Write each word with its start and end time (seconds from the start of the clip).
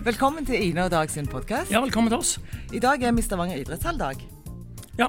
Velkommen 0.00 0.46
til 0.48 0.56
Ine 0.56 0.86
og 0.86 0.90
Dag 0.94 1.10
sin 1.12 1.26
podkast. 1.28 1.68
Ja, 1.68 1.82
velkommen 1.84 2.08
til 2.08 2.16
oss. 2.22 2.38
I 2.72 2.78
dag 2.80 3.02
er 3.04 3.12
vi 3.12 3.20
Stavanger 3.20 3.58
idrettshalldag. 3.60 4.22
Ja, 4.96 5.08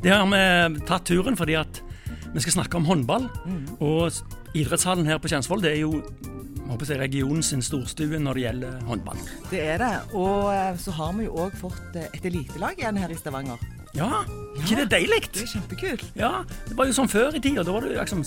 det 0.00 0.14
har 0.14 0.24
vi 0.24 0.80
tatt 0.88 1.04
turen 1.10 1.36
fordi 1.36 1.58
at 1.60 1.80
vi 2.32 2.40
skal 2.40 2.54
snakke 2.54 2.78
om 2.80 2.86
håndball. 2.88 3.26
Og 3.84 4.08
idrettshallen 4.56 5.04
her 5.04 5.20
på 5.20 5.28
Kjensvoll 5.28 5.60
det 5.60 5.74
er 5.74 5.82
jo 5.82 6.00
håper 6.70 6.88
jeg, 6.88 7.02
regionen 7.02 7.44
sin 7.44 7.60
storstue 7.60 8.16
når 8.22 8.40
det 8.40 8.46
gjelder 8.46 8.80
håndball. 8.88 9.20
Det 9.50 9.60
er 9.74 9.84
det. 9.84 9.92
Og 10.16 10.48
eh, 10.54 10.72
så 10.80 10.96
har 10.96 11.12
vi 11.18 11.28
jo 11.28 11.36
òg 11.44 11.60
fått 11.60 12.00
eh, 12.00 12.08
et 12.08 12.30
elitelag 12.32 12.80
igjen 12.80 13.02
her 13.02 13.12
i 13.12 13.20
Stavanger. 13.20 13.60
Ja, 13.92 14.22
ikke 14.56 14.80
det 14.80 14.88
deilig? 14.94 15.20
Det 15.34 15.44
er 15.44 15.52
kjempekult. 15.52 16.06
Ja, 16.16 16.32
det 16.64 16.80
var 16.80 16.88
jo 16.88 16.96
sånn 16.96 17.12
før 17.12 17.36
i 17.36 17.44
tida. 17.44 17.66
Da 17.66 17.76
var 17.76 17.84
det 17.84 17.92
liksom 17.98 18.24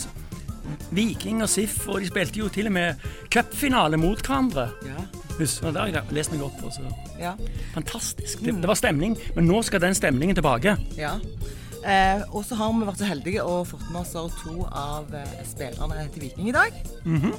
Viking 0.93 1.41
og 1.41 1.49
SIF, 1.49 1.87
og 1.89 2.03
de 2.03 2.13
spilte 2.13 2.43
jo 2.43 2.53
til 2.53 2.69
og 2.69 2.77
med 2.77 3.01
cupfinale 3.33 3.97
mot 3.97 4.21
hverandre. 4.21 4.69
Ja. 4.85 5.09
Det 5.39 5.73
har 5.79 5.89
jeg 5.89 6.03
lest 6.13 6.31
meg 6.33 6.43
opp 6.45 6.59
på. 6.61 6.69
Ja. 7.19 7.33
Fantastisk. 7.73 8.43
Det, 8.43 8.53
det 8.61 8.69
var 8.69 8.77
stemning, 8.77 9.17
men 9.35 9.47
nå 9.49 9.61
skal 9.65 9.81
den 9.83 9.95
stemningen 9.97 10.37
tilbake. 10.37 10.77
ja. 10.97 11.17
Eh, 11.83 12.21
og 12.31 12.45
så 12.47 12.55
har 12.55 12.69
vi 12.71 12.85
vært 12.87 13.01
så 13.01 13.07
heldige 13.09 13.41
og 13.43 13.65
fått 13.67 13.81
med 13.91 14.05
oss 14.15 14.35
to 14.39 14.53
av 14.71 15.09
eh, 15.19 15.31
spillerne 15.43 16.05
til 16.13 16.23
Viking 16.23 16.47
i 16.47 16.53
dag. 16.55 16.77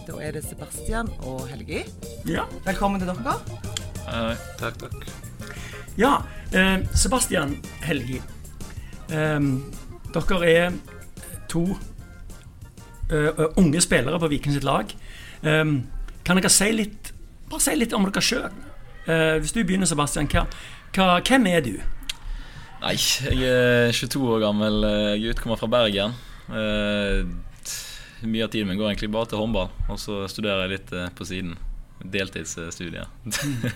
Da 0.05 0.19
er 0.20 0.34
det 0.37 0.43
Sebastian 0.45 1.09
og 1.25 1.47
Helgi. 1.48 1.80
Ja. 2.29 2.45
Velkommen 2.67 3.01
til 3.01 3.09
dere. 3.09 3.39
Eh, 4.05 4.42
takk, 4.61 4.77
takk. 4.83 5.09
Ja, 5.97 6.19
eh, 6.53 6.84
Sebastian 6.92 7.56
Helgi. 7.87 8.20
Eh, 9.09 9.48
dere 10.12 10.42
er 10.53 10.77
to 11.48 11.65
eh, 13.09 13.45
unge 13.56 13.81
spillere 13.81 14.20
på 14.20 14.29
Viking 14.34 14.53
sitt 14.59 14.69
lag. 14.69 14.92
Eh, 15.41 15.65
kan 16.25 16.37
dere 16.42 16.53
si 16.53 16.69
litt 16.77 17.04
Bare 17.51 17.65
si 17.65 17.75
litt 17.77 17.93
om 17.97 18.07
dere 18.09 18.23
sjøl. 18.25 18.62
hvis 19.05 19.53
du 19.53 19.61
begynner, 19.64 19.87
Sebastian. 19.87 20.28
Hva, 20.33 20.47
hva, 20.97 21.20
hvem 21.20 21.50
er 21.50 21.61
du? 21.64 21.75
Nei, 22.84 22.95
jeg 22.97 23.48
er 23.48 23.92
22 23.97 24.23
år 24.28 24.42
gammel 24.42 24.83
Jeg 24.84 25.23
gutt, 25.27 25.42
kommer 25.45 25.61
fra 25.61 25.69
Bergen. 25.72 26.17
Uh, 26.48 27.25
mye 28.25 28.45
av 28.45 28.50
tiden 28.53 28.69
min 28.69 28.81
går 28.81 28.91
egentlig 28.91 29.12
bare 29.12 29.28
til 29.33 29.41
håndball, 29.41 29.70
og 29.89 30.00
så 30.00 30.25
studerer 30.28 30.65
jeg 30.65 30.78
litt 30.78 30.92
uh, 30.97 31.09
på 31.17 31.28
siden. 31.28 31.56
Deltidsstudier. 32.05 33.09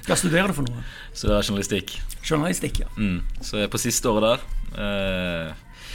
Hva 0.04 0.16
studerer 0.18 0.50
du 0.50 0.56
for 0.58 0.66
noe? 0.66 0.82
studerer 1.16 1.46
journalistikk. 1.46 1.94
Journalistikk, 2.20 2.82
ja. 2.82 2.88
Mm. 2.98 3.22
Så 3.40 3.60
jeg 3.60 3.68
er 3.68 3.72
på 3.72 3.80
siste 3.80 4.10
året 4.10 4.26
der. 4.26 4.42
Eh, 4.84 5.86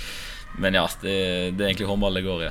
men 0.63 0.79
ja, 0.79 0.85
det, 1.03 1.13
det 1.53 1.61
er 1.61 1.67
egentlig 1.67 1.89
håndball 1.91 2.17
det 2.17 2.23
går 2.25 2.47
i. 2.47 2.49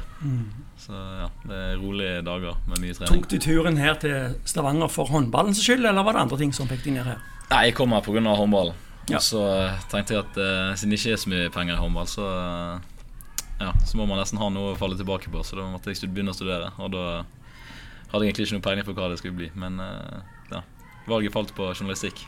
Så 0.93 0.99
ja, 1.17 1.29
det 1.49 1.59
er 1.59 1.77
rolige 1.81 2.17
dager 2.27 2.57
med 2.69 2.81
mye 2.83 2.93
trening. 2.93 3.23
Tok 3.23 3.29
du 3.33 3.39
turen 3.41 3.79
her 3.81 3.95
til 4.01 4.35
Stavanger 4.45 4.91
for 4.93 5.09
håndballens 5.09 5.63
skyld, 5.65 5.87
eller 5.89 6.05
var 6.05 6.19
det 6.19 6.25
andre 6.27 6.39
ting 6.43 6.53
som 6.53 6.69
fikk 6.69 6.83
deg 6.85 6.99
ned 6.99 7.07
her? 7.09 7.23
Nei, 7.49 7.61
jeg 7.71 7.77
kom 7.79 7.95
her 7.97 8.05
pga. 8.05 8.21
håndballen. 8.37 8.77
Ja. 9.09 9.17
Og 9.17 9.25
så 9.25 9.41
eh, 9.55 9.79
tenkte 9.89 10.19
jeg 10.19 10.27
at 10.27 10.37
eh, 10.37 10.75
siden 10.77 10.93
det 10.93 10.99
ikke 11.01 11.15
er 11.15 11.23
så 11.23 11.33
mye 11.33 11.49
penger 11.55 11.79
i 11.79 11.81
håndball, 11.81 12.11
så, 12.13 12.29
eh, 12.29 13.09
ja, 13.63 13.73
så 13.89 13.97
må 13.97 14.05
man 14.11 14.21
nesten 14.21 14.41
ha 14.43 14.51
noe 14.53 14.75
å 14.75 14.79
falle 14.79 15.01
tilbake 15.01 15.33
på. 15.33 15.41
Så 15.49 15.57
da 15.57 15.65
måtte 15.73 15.95
jeg 15.97 16.13
begynne 16.13 16.35
å 16.35 16.37
studere. 16.37 16.69
Og 16.77 16.93
da 16.93 17.07
hadde 18.13 18.21
jeg 18.21 18.35
egentlig 18.35 18.51
ikke 18.51 18.59
noe 18.59 18.67
peiling 18.69 18.89
på 18.91 18.97
hva 18.99 19.09
det 19.09 19.21
skulle 19.23 19.39
bli. 19.41 19.49
Men 19.57 19.81
eh, 19.81 20.19
ja, 20.53 20.61
valget 21.09 21.33
falt 21.33 21.57
på 21.57 21.73
journalistikk. 21.73 22.27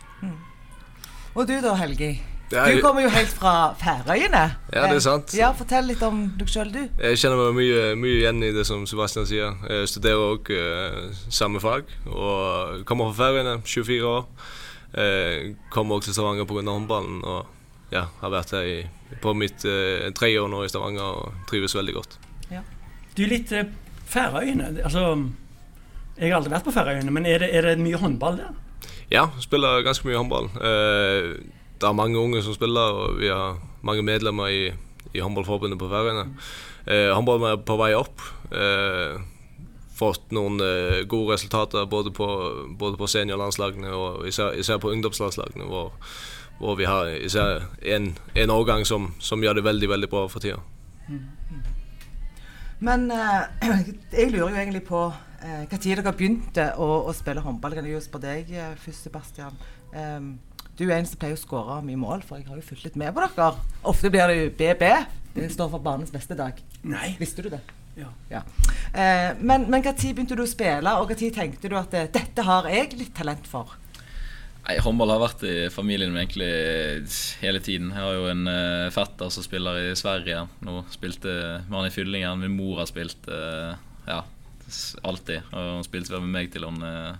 Og 1.34 1.44
du 1.50 1.58
da, 1.60 1.76
Helgi? 1.76 2.14
Ja, 2.54 2.64
Du 2.70 2.80
kommer 2.84 3.02
jo 3.04 3.10
helt 3.12 3.32
fra 3.34 3.52
Færøyene. 3.80 4.42
Ja, 4.72 4.86
det 4.88 4.96
er 4.96 5.04
sant. 5.04 5.34
Eh, 5.34 5.40
Ja, 5.42 5.52
Fortell 5.58 5.86
litt 5.90 6.02
om 6.06 6.24
deg 6.38 6.48
sjøl, 6.48 6.70
du. 6.72 6.82
Jeg 7.02 7.18
kjenner 7.20 7.40
meg 7.50 7.56
mye, 7.58 7.94
mye 7.98 8.18
igjen 8.22 8.42
i 8.46 8.52
det 8.54 8.64
som 8.68 8.86
Sebastian 8.86 9.26
sier. 9.26 9.56
Jeg 9.68 9.88
studerer 9.90 10.22
òg 10.36 10.52
samme 11.34 11.60
fag 11.60 11.84
og 12.06 12.84
kommer 12.86 13.10
fra 13.12 13.26
Færøyene, 13.28 13.58
24 13.66 14.06
år. 14.06 14.26
Eh, 14.94 15.54
kommer 15.74 15.96
også 15.98 16.12
til 16.12 16.14
Stavanger 16.20 16.46
pga. 16.46 16.62
håndballen 16.70 17.24
og 17.26 17.46
ja, 17.90 18.04
har 18.20 18.30
vært 18.30 18.52
her 18.54 18.62
i, 18.66 18.76
på 19.22 19.34
mitt 19.34 19.64
eh, 19.66 20.10
tredje 20.14 20.38
år 20.42 20.48
nå 20.50 20.62
i 20.64 20.68
Stavanger 20.70 21.02
og 21.02 21.32
trives 21.50 21.74
veldig 21.74 21.94
godt. 21.94 22.18
Du 23.14 23.22
er 23.22 23.28
litt 23.30 23.52
eh, 23.54 23.66
Færøyene. 24.10 24.72
Altså, 24.84 25.02
jeg 26.18 26.30
har 26.30 26.38
aldri 26.38 26.50
vært 26.54 26.64
på 26.66 26.72
Færøyene, 26.74 27.10
men 27.14 27.26
er 27.26 27.42
det, 27.42 27.50
er 27.54 27.62
det 27.68 27.78
mye 27.82 27.98
håndball 27.98 28.38
der? 28.38 28.54
Ja, 29.12 29.26
spiller 29.42 29.82
ganske 29.86 30.06
mye 30.08 30.18
håndball. 30.18 30.48
Eh, 30.58 31.34
det 31.84 31.90
er 31.90 31.96
mange 32.00 32.16
unge 32.16 32.40
som 32.42 32.56
spiller, 32.56 32.96
og 32.96 33.18
vi 33.20 33.28
har 33.28 33.58
mange 33.84 34.02
medlemmer 34.06 34.48
i, 34.48 34.72
i 35.12 35.20
håndballforbundet 35.20 35.76
på 35.78 35.90
Færøyene. 35.92 36.30
Eh, 36.88 37.10
håndballen 37.12 37.50
er 37.50 37.58
på 37.60 37.76
vei 37.76 37.90
opp. 37.96 38.22
Eh, 38.48 39.20
fått 39.94 40.32
noen 40.32 40.56
eh, 40.64 41.02
gode 41.04 41.36
resultater 41.36 41.84
både 41.90 42.12
på, 42.16 42.28
både 42.80 42.96
på 42.96 43.08
seniorlandslagene 43.12 43.92
og 43.92 44.24
især, 44.28 44.56
især 44.56 44.80
på 44.80 44.94
ungdomslandslagene, 44.94 45.68
hvor, 45.68 45.92
hvor 46.58 46.80
vi 46.80 46.88
har 46.88 47.12
især 47.20 47.68
en, 47.84 48.14
en 48.32 48.54
årgang 48.56 48.88
som, 48.88 49.12
som 49.20 49.44
gjør 49.44 49.60
det 49.60 49.66
veldig, 49.68 49.90
veldig 49.92 50.10
bra 50.16 50.24
for 50.32 50.40
tida. 50.40 50.62
Men 52.80 53.06
eh, 53.12 53.68
jeg 54.16 54.32
lurer 54.32 54.48
jo 54.48 54.56
egentlig 54.56 54.86
på 54.88 55.04
eh, 55.44 55.68
tid 55.76 55.98
dere 55.98 56.16
begynte 56.16 56.70
å, 56.80 56.88
å 57.04 57.14
spille 57.16 57.44
håndball. 57.44 57.76
Kan 57.76 57.92
jeg 57.92 57.98
jo 57.98 58.02
spørre 58.08 58.40
deg 58.40 58.56
eh, 58.56 58.74
først, 58.80 59.06
Sebastian. 59.10 59.62
Em, 59.92 60.34
du 60.78 60.88
er 60.88 60.96
en 60.98 61.06
som 61.06 61.20
pleier 61.20 61.38
å 61.38 61.40
skåre 61.40 61.78
mye 61.86 62.00
mål, 62.00 62.24
for 62.26 62.40
jeg 62.40 62.48
har 62.48 62.58
jo 62.58 62.66
fulgt 62.66 62.88
litt 62.88 62.98
med 63.00 63.14
på 63.14 63.22
dere. 63.22 63.52
Ofte 63.86 64.10
blir 64.10 64.30
det 64.30 64.40
jo 64.40 64.50
BB. 64.58 64.90
Det 65.34 65.52
står 65.54 65.70
for 65.72 65.82
banens 65.82 66.12
beste 66.14 66.36
dag. 66.38 66.58
Nei. 66.86 67.14
Visste 67.20 67.44
du 67.46 67.50
det? 67.52 67.62
Ja. 67.98 68.10
Ja. 68.30 68.42
Eh, 68.90 69.30
men 69.38 69.68
tid 69.94 70.16
begynte 70.16 70.36
du 70.38 70.42
å 70.42 70.50
spille, 70.50 70.96
og 70.98 71.14
tid 71.14 71.34
tenkte 71.36 71.70
du 71.70 71.78
at 71.78 71.94
eh, 71.94 72.10
dette 72.10 72.46
har 72.46 72.66
jeg 72.70 72.94
litt 72.98 73.14
talent 73.14 73.46
for? 73.50 73.76
Nei, 74.64 74.78
Håndball 74.80 75.12
har 75.12 75.20
vært 75.20 75.42
i 75.44 75.56
familien 75.68 76.14
min 76.14 76.22
egentlig 76.22 76.48
hele 77.42 77.60
tiden. 77.60 77.90
Jeg 77.92 78.00
har 78.00 78.14
jo 78.16 78.30
en 78.30 78.46
uh, 78.48 78.92
fetter 78.94 79.28
som 79.28 79.44
spiller 79.44 79.90
i 79.90 79.96
Sverige 79.98 80.46
nå. 80.64 80.78
Spilte 80.94 81.34
man 81.68 81.82
han 81.82 81.90
i 81.90 81.92
Fyllingen. 81.92 82.40
Min 82.40 82.56
mor 82.56 82.80
har 82.80 82.88
spilt 82.88 83.28
uh, 83.28 83.76
ja, 84.08 84.22
alltid. 85.04 85.44
Og 85.52 85.70
hun 85.76 85.84
spilte 85.84 86.14
vel 86.14 86.24
med 86.24 86.32
meg 86.38 86.52
til 86.54 86.64
hun 86.64 86.80
eh, 86.80 87.12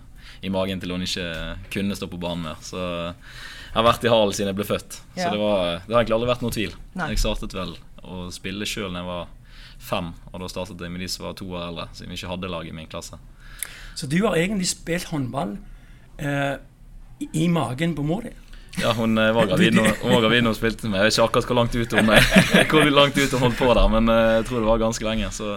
i 0.45 0.51
magen 0.53 0.81
til 0.81 0.93
hun 0.93 1.05
ikke 1.05 1.29
kunne 1.73 1.97
stå 1.97 2.09
på 2.11 2.19
banen 2.21 2.45
mer. 2.49 2.61
Så 2.63 2.79
jeg 2.79 3.77
har 3.81 3.87
vært 3.89 4.05
i 4.05 4.11
halen 4.13 4.35
siden 4.35 4.51
jeg 4.53 4.59
ble 4.59 4.67
født. 4.69 4.99
Ja. 5.15 5.25
Så 5.25 5.31
det, 5.33 5.41
var, 5.41 5.81
det 5.83 5.91
har 5.95 6.03
egentlig 6.03 6.17
aldri 6.19 6.29
vært 6.31 6.45
noen 6.45 6.55
tvil. 6.55 6.75
Nei. 6.95 7.09
Jeg 7.13 7.23
startet 7.25 7.55
vel 7.57 7.73
å 8.05 8.27
spille 8.33 8.67
sjøl 8.69 8.93
da 8.93 9.01
jeg 9.01 9.09
var 9.09 9.25
fem, 9.85 10.13
og 10.31 10.41
da 10.41 10.49
startet 10.49 10.81
jeg 10.81 10.93
med 10.93 11.03
de 11.03 11.09
som 11.11 11.25
var 11.27 11.35
to 11.37 11.47
år 11.51 11.67
eldre, 11.67 11.89
siden 11.97 12.13
vi 12.13 12.19
ikke 12.19 12.31
hadde 12.31 12.51
lag 12.51 12.69
i 12.69 12.75
min 12.75 12.89
klasse. 12.89 13.19
Så 13.95 14.07
du 14.11 14.17
har 14.25 14.37
egentlig 14.37 14.69
spilt 14.69 15.09
håndball 15.11 15.55
eh, 16.17 16.55
i, 17.31 17.47
magen 17.51 17.95
på 17.95 18.03
mor 18.03 18.25
di? 18.25 18.31
Ja, 18.81 18.91
hun 18.97 19.17
eh, 19.17 19.31
var 19.35 19.47
gravid 19.47 19.77
når 19.77 19.91
hun 20.01 20.15
var 20.17 20.25
gravid 20.25 20.43
når 20.43 20.55
hun 20.55 20.59
spilte 20.59 20.89
med. 20.91 20.99
Jeg 20.99 21.09
vet 21.09 21.17
ikke 21.17 21.27
akkurat 21.29 21.51
hvor 21.51 21.59
langt 21.61 21.75
ut 21.75 21.95
hun, 21.95 22.13
hvor 22.71 22.89
langt 22.91 23.19
ut 23.19 23.35
hun 23.35 23.45
holdt 23.45 23.59
på 23.59 23.69
der, 23.71 23.85
men 23.93 24.11
eh, 24.11 24.31
jeg 24.39 24.47
tror 24.49 24.61
det 24.61 24.71
var 24.71 24.83
ganske 24.83 25.07
lenge. 25.07 25.31
Så 25.35 25.53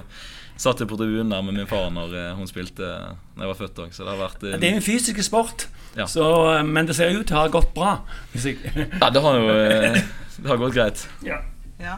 satt 0.59 0.81
jeg 0.83 0.89
på 0.91 0.99
tribunen 0.99 1.31
der 1.33 1.43
med 1.47 1.55
min 1.57 1.69
far 1.71 1.89
når 1.95 2.15
eh, 2.19 2.33
hun 2.37 2.49
spilte 2.51 2.83
Når 3.37 3.45
jeg 3.45 3.51
var 3.53 3.59
født 3.61 3.79
òg. 3.85 3.93
Det 3.95 4.53
eh, 4.53 4.59
Det 4.59 4.69
er 4.69 4.75
jo 4.75 4.81
en 4.83 4.83
fysisk 4.83 5.23
sport, 5.23 5.69
Ja. 5.97 6.07
så, 6.07 6.27
eh, 6.59 6.65
men 6.67 6.87
det 6.87 6.97
ser 6.99 7.15
ut 7.15 7.27
til 7.27 7.37
å 7.39 7.45
ha 7.45 7.49
gått 7.49 7.73
bra. 7.75 7.95
Hvis 8.35 8.47
jeg, 8.51 8.59
Ja, 9.01 9.11
det 9.11 9.23
har 9.23 9.39
jo 9.39 9.49
Det 10.43 10.47
har 10.51 10.57
gått 10.57 10.75
greit. 10.75 11.09
ja. 11.25 11.39
Ja. 11.81 11.97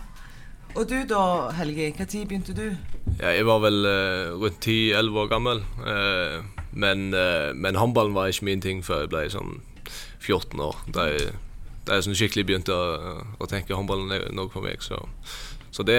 Og 0.77 0.87
du 0.89 1.01
da, 1.09 1.51
Helge. 1.57 1.91
Tid 2.07 2.29
begynte 2.29 2.55
du? 2.55 2.77
Ja, 3.19 3.33
jeg 3.35 3.45
var 3.49 3.59
vel 3.65 3.81
rundt 4.39 4.61
10-11 4.63 5.17
år 5.19 5.29
gammel. 5.33 5.63
eh, 5.87 6.43
men, 6.73 7.15
eh, 7.15 7.53
men 7.55 7.75
håndballen 7.75 8.15
var 8.15 8.29
ikke 8.31 8.45
min 8.47 8.61
ting 8.63 8.83
før 8.87 9.01
jeg 9.05 9.11
ble 9.11 9.25
sånn 9.33 9.57
14 10.21 10.61
år. 10.63 10.77
Da 10.95 11.09
jeg, 11.11 11.33
da 11.89 11.99
jeg 11.99 12.07
sånn 12.07 12.19
skikkelig 12.19 12.47
begynte 12.47 12.77
å, 12.77 13.17
å 13.41 13.49
tenke 13.51 13.75
håndballen 13.75 14.13
noe 14.37 14.51
for 14.53 14.63
meg. 14.63 14.83
Så, 14.85 15.01
så 15.71 15.85
det, 15.87 15.97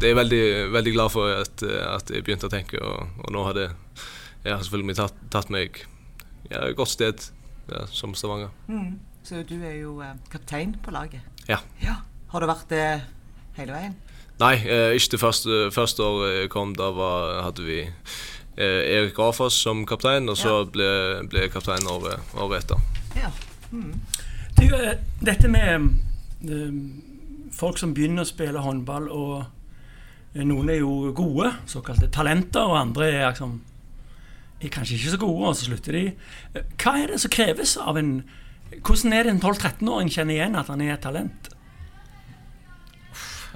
det 0.00 0.08
er 0.08 0.12
jeg 0.12 0.18
veldig, 0.20 0.44
veldig 0.74 0.92
glad 0.92 1.12
for 1.14 1.30
at, 1.32 1.62
at 1.64 2.10
jeg 2.12 2.24
begynte 2.26 2.50
å 2.50 2.52
tenke. 2.52 2.80
Og, 2.84 3.08
og 3.24 3.32
nå 3.32 3.44
har 3.46 3.56
det 3.56 3.68
ja, 4.44 4.58
selvfølgelig 4.58 4.96
tatt, 5.00 5.16
tatt 5.32 5.52
meg 5.52 5.80
ja, 6.50 6.66
et 6.68 6.76
godt 6.76 6.92
sted 6.92 7.24
ja, 7.70 7.86
som 7.88 8.12
Stavanger. 8.14 8.52
Mm. 8.68 8.98
Så 9.24 9.40
du 9.48 9.56
er 9.64 9.78
jo 9.80 9.96
eh, 10.04 10.12
kaptein 10.32 10.74
på 10.84 10.92
laget. 10.92 11.24
Ja. 11.48 11.62
ja. 11.80 12.02
Har 12.34 12.44
du 12.44 12.48
vært 12.50 12.68
det 12.68 12.84
hele 13.56 13.72
veien? 13.72 13.94
Nei, 14.42 14.58
eh, 14.66 14.92
ikke 14.98 15.14
det 15.14 15.22
første, 15.22 15.60
første 15.72 16.04
året 16.04 16.36
jeg 16.42 16.50
kom. 16.52 16.74
Da 16.76 16.90
var, 16.92 17.38
hadde 17.46 17.64
vi 17.64 17.80
eh, 17.84 18.82
Erik 18.98 19.18
Rafoss 19.18 19.56
som 19.64 19.86
kaptein, 19.88 20.28
og 20.28 20.36
så 20.36 20.58
Ja. 20.60 20.68
ble, 20.76 20.90
ble 21.30 21.46
jeg 21.46 21.54
kaptein 21.54 21.88
året, 21.88 22.20
året 22.36 22.64
etter. 22.64 22.84
Ja. 23.16 23.30
Du, 24.58 24.66
eh, 24.76 24.98
dette 25.24 25.48
med 25.48 25.88
eh, 26.44 26.76
folk 27.54 27.78
som 27.80 27.94
begynner 27.94 28.24
å 28.24 28.28
spille 28.28 28.62
håndball, 28.64 29.08
og 29.12 30.42
noen 30.42 30.72
er 30.72 30.80
jo 30.80 31.12
gode, 31.14 31.52
såkalte 31.70 32.10
talenter, 32.12 32.66
og 32.66 32.80
andre 32.80 33.10
er 33.12 33.28
liksom 33.28 33.60
er 34.64 34.72
kanskje 34.72 34.96
ikke 34.98 35.12
så 35.12 35.20
gode, 35.20 35.50
og 35.50 35.56
så 35.58 35.68
slutter 35.68 35.98
de. 35.98 36.04
Hva 36.80 36.96
er 37.00 37.12
det 37.12 37.20
som 37.22 37.32
kreves 37.34 37.76
av 37.80 38.00
en 38.00 38.16
Hvordan 38.74 39.12
er 39.14 39.26
det 39.26 39.30
en 39.30 39.42
12-13-åring 39.44 40.08
kjenner 40.10 40.34
igjen 40.34 40.56
at 40.58 40.70
han 40.72 40.80
er 40.82 40.96
et 40.96 41.02
talent? 41.04 41.50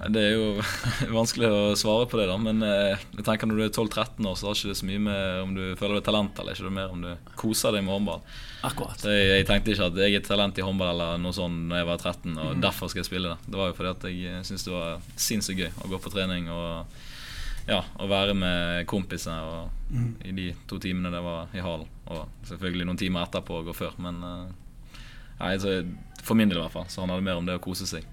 Det 0.07 0.21
er 0.23 0.37
jo 0.37 0.63
vanskelig 1.19 1.49
å 1.51 1.63
svare 1.79 2.07
på 2.11 2.21
det, 2.21 2.29
da. 2.31 2.37
Men 2.41 2.63
eh, 2.63 3.01
jeg 3.17 3.25
tenker 3.27 3.51
når 3.51 3.59
du 3.59 3.65
er 3.67 3.73
12-13 3.73 4.29
år, 4.31 4.37
så 4.39 4.49
har 4.49 4.59
ikke 4.59 4.71
det 4.71 4.79
så 4.79 4.89
mye 4.89 5.03
med 5.09 5.41
om 5.43 5.57
du 5.57 5.63
føler 5.81 5.99
du 5.99 6.03
er 6.03 6.07
talent 6.07 6.39
eller 6.39 6.55
ikke. 6.55 6.67
Det 6.69 6.71
er 6.71 6.77
mer 6.79 6.95
om 6.95 7.03
du 7.03 7.35
koser 7.41 7.75
deg 7.75 7.85
med 7.87 7.97
håndball. 7.97 8.23
Akkurat. 8.69 9.03
Så 9.03 9.13
jeg, 9.13 9.27
jeg 9.33 9.49
tenkte 9.49 9.75
ikke 9.75 9.91
at 9.91 10.01
jeg 10.05 10.19
er 10.21 10.27
talent 10.27 10.59
i 10.59 10.67
håndball 10.67 10.93
eller 10.95 11.23
noe 11.23 11.35
sånt 11.35 11.69
når 11.71 11.83
jeg 11.83 11.91
var 11.91 12.03
13, 12.13 12.39
og 12.45 12.63
derfor 12.63 12.93
skal 12.93 13.03
jeg 13.03 13.11
spille 13.11 13.35
det. 13.35 13.51
Det 13.51 13.61
var 13.61 13.71
jo 13.71 13.79
fordi 13.79 13.95
at 13.95 14.09
jeg 14.13 14.47
syntes 14.47 14.67
det 14.69 14.75
var 14.75 15.07
sinnssykt 15.29 15.65
gøy 15.65 15.71
å 15.83 15.93
gå 15.95 16.03
på 16.03 16.15
trening 16.15 16.51
og 16.55 16.99
ja, 17.69 17.83
å 18.01 18.07
være 18.09 18.33
med 18.39 18.87
kompisene 18.89 19.43
og, 19.45 19.97
i 20.25 20.33
de 20.33 20.47
to 20.71 20.79
timene 20.81 21.13
det 21.13 21.21
var 21.25 21.53
i 21.53 21.65
hallen. 21.65 21.89
Og 22.09 22.47
selvfølgelig 22.49 22.87
noen 22.89 23.01
timer 23.01 23.27
etterpå 23.27 23.61
og 23.61 23.75
før, 23.77 23.99
men 24.01 24.23
eh, 24.25 25.03
nei, 25.43 25.57
så, 25.61 25.75
for 26.23 26.39
min 26.39 26.49
del 26.49 26.63
i 26.63 26.65
hvert 26.65 26.77
fall 26.79 26.89
så 26.89 27.03
handler 27.03 27.21
det 27.21 27.29
mer 27.29 27.43
om 27.43 27.49
det 27.49 27.59
å 27.59 27.65
kose 27.67 27.89
seg. 27.89 28.07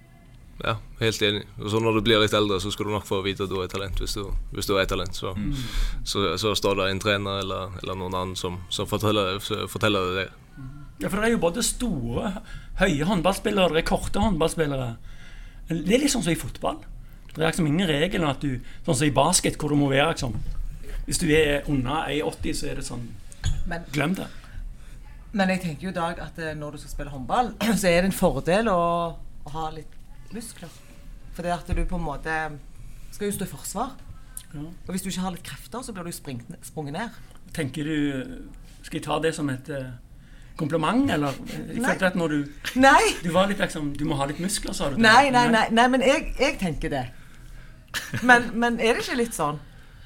Ja, 0.63 0.77
helt 1.01 1.21
enig. 1.21 1.43
Og 1.59 1.67
så 1.73 1.81
når 1.83 1.97
du 1.97 2.05
blir 2.05 2.21
litt 2.23 2.33
eldre, 2.37 2.61
så 2.63 2.71
skal 2.71 2.87
du 2.87 2.93
nok 2.95 3.07
få 3.07 3.19
vite 3.25 3.43
at 3.43 3.51
du 3.51 3.57
er 3.59 3.67
talent 3.71 3.99
hvis 3.99 4.15
du, 4.15 4.23
hvis 4.55 4.69
du 4.69 4.77
er 4.79 4.87
talent. 4.87 5.17
Så, 5.17 5.33
så, 6.07 6.23
så 6.39 6.53
står 6.55 6.79
det 6.79 6.89
en 6.93 7.01
trener 7.03 7.41
eller, 7.43 7.75
eller 7.83 7.99
noen 7.99 8.15
annen 8.15 8.39
som, 8.39 8.61
som 8.71 8.87
forteller, 8.87 9.41
forteller 9.71 10.07
deg 10.07 10.21
det. 10.21 10.27
Ja, 11.03 11.09
for 11.09 11.19
det 11.19 11.27
er 11.27 11.33
jo 11.35 11.41
både 11.43 11.63
store, 11.65 12.31
høye 12.79 13.07
håndballspillere 13.09 13.81
og 13.81 13.87
korte 13.89 14.23
håndballspillere. 14.23 14.93
Det 15.67 15.81
er 15.81 16.05
litt 16.05 16.13
sånn 16.13 16.23
som 16.23 16.31
i 16.31 16.39
fotball. 16.39 16.79
Det 17.35 17.43
er 17.43 17.49
liksom 17.49 17.67
ingen 17.67 17.89
regel 17.89 18.23
at 18.23 18.39
du 18.39 18.61
Sånn 18.85 18.95
som 18.95 19.07
i 19.09 19.11
basket, 19.11 19.57
hvor 19.59 19.73
du 19.73 19.75
må 19.75 19.89
være 19.91 20.13
liksom 20.13 20.37
Hvis 21.03 21.19
du 21.19 21.25
er 21.35 21.65
under 21.67 22.07
1,80, 22.07 22.53
så 22.55 22.69
er 22.71 22.79
det 22.79 22.85
sånn 22.87 23.01
Men, 23.67 23.83
Glem 23.91 24.13
det. 24.15 24.29
men 25.35 25.51
jeg 25.51 25.61
tenker 25.65 25.89
jo 25.89 25.91
i 25.91 25.97
dag 25.97 26.21
at 26.23 26.37
eh, 26.39 26.53
når 26.55 26.77
du 26.77 26.79
skal 26.79 26.93
spille 26.93 27.11
håndball, 27.11 27.49
så 27.81 27.89
er 27.89 28.05
det 28.05 28.13
en 28.13 28.15
fordel 28.15 28.69
å, 28.71 28.79
å 29.43 29.51
ha 29.51 29.65
litt 29.75 29.94
muskler. 30.33 30.71
Fordi 31.35 31.51
at 31.51 31.67
du 31.67 31.83
på 31.85 31.99
en 31.99 32.05
måte 32.05 32.35
skal 33.11 33.27
jo 33.29 33.35
stå 33.35 33.45
i 33.45 33.51
forsvar. 33.51 33.95
Ja. 34.53 34.59
Og 34.59 34.91
hvis 34.93 35.03
du 35.03 35.09
ikke 35.09 35.25
har 35.25 35.35
litt 35.35 35.43
krefter, 35.43 35.81
så 35.83 35.93
blir 35.93 36.07
du 36.07 36.15
springt, 36.15 36.47
sprunget 36.63 36.95
ned. 36.95 37.21
Tenker 37.55 37.83
du 37.83 37.95
Skal 38.83 38.99
jeg 38.99 39.05
ta 39.05 39.19
det 39.19 39.31
som 39.35 39.49
et 39.49 39.69
eh, 39.73 39.91
kompliment, 40.57 41.09
eller? 41.11 41.33
Jeg 41.49 41.79
Nei. 41.79 41.89
følte 41.89 42.07
at 42.07 42.15
når 42.15 42.27
du 42.33 42.79
Nei! 42.79 43.01
Du 43.23 43.31
var 43.33 43.47
litt 43.49 43.59
liksom 43.59 43.93
Du 43.97 44.05
må 44.05 44.17
ha 44.19 44.27
litt 44.29 44.39
muskler, 44.39 44.75
sa 44.77 44.89
du. 44.91 44.99
Nei, 45.01 45.29
nei, 45.33 45.47
nei, 45.51 45.65
nei 45.71 45.87
men 45.89 46.03
jeg, 46.05 46.33
jeg 46.39 46.59
tenker 46.61 46.93
det. 46.93 47.05
Men, 48.21 48.51
men 48.53 48.79
er 48.79 48.95
det 48.95 49.05
ikke 49.05 49.17
litt 49.23 49.35
sånn? 49.35 49.59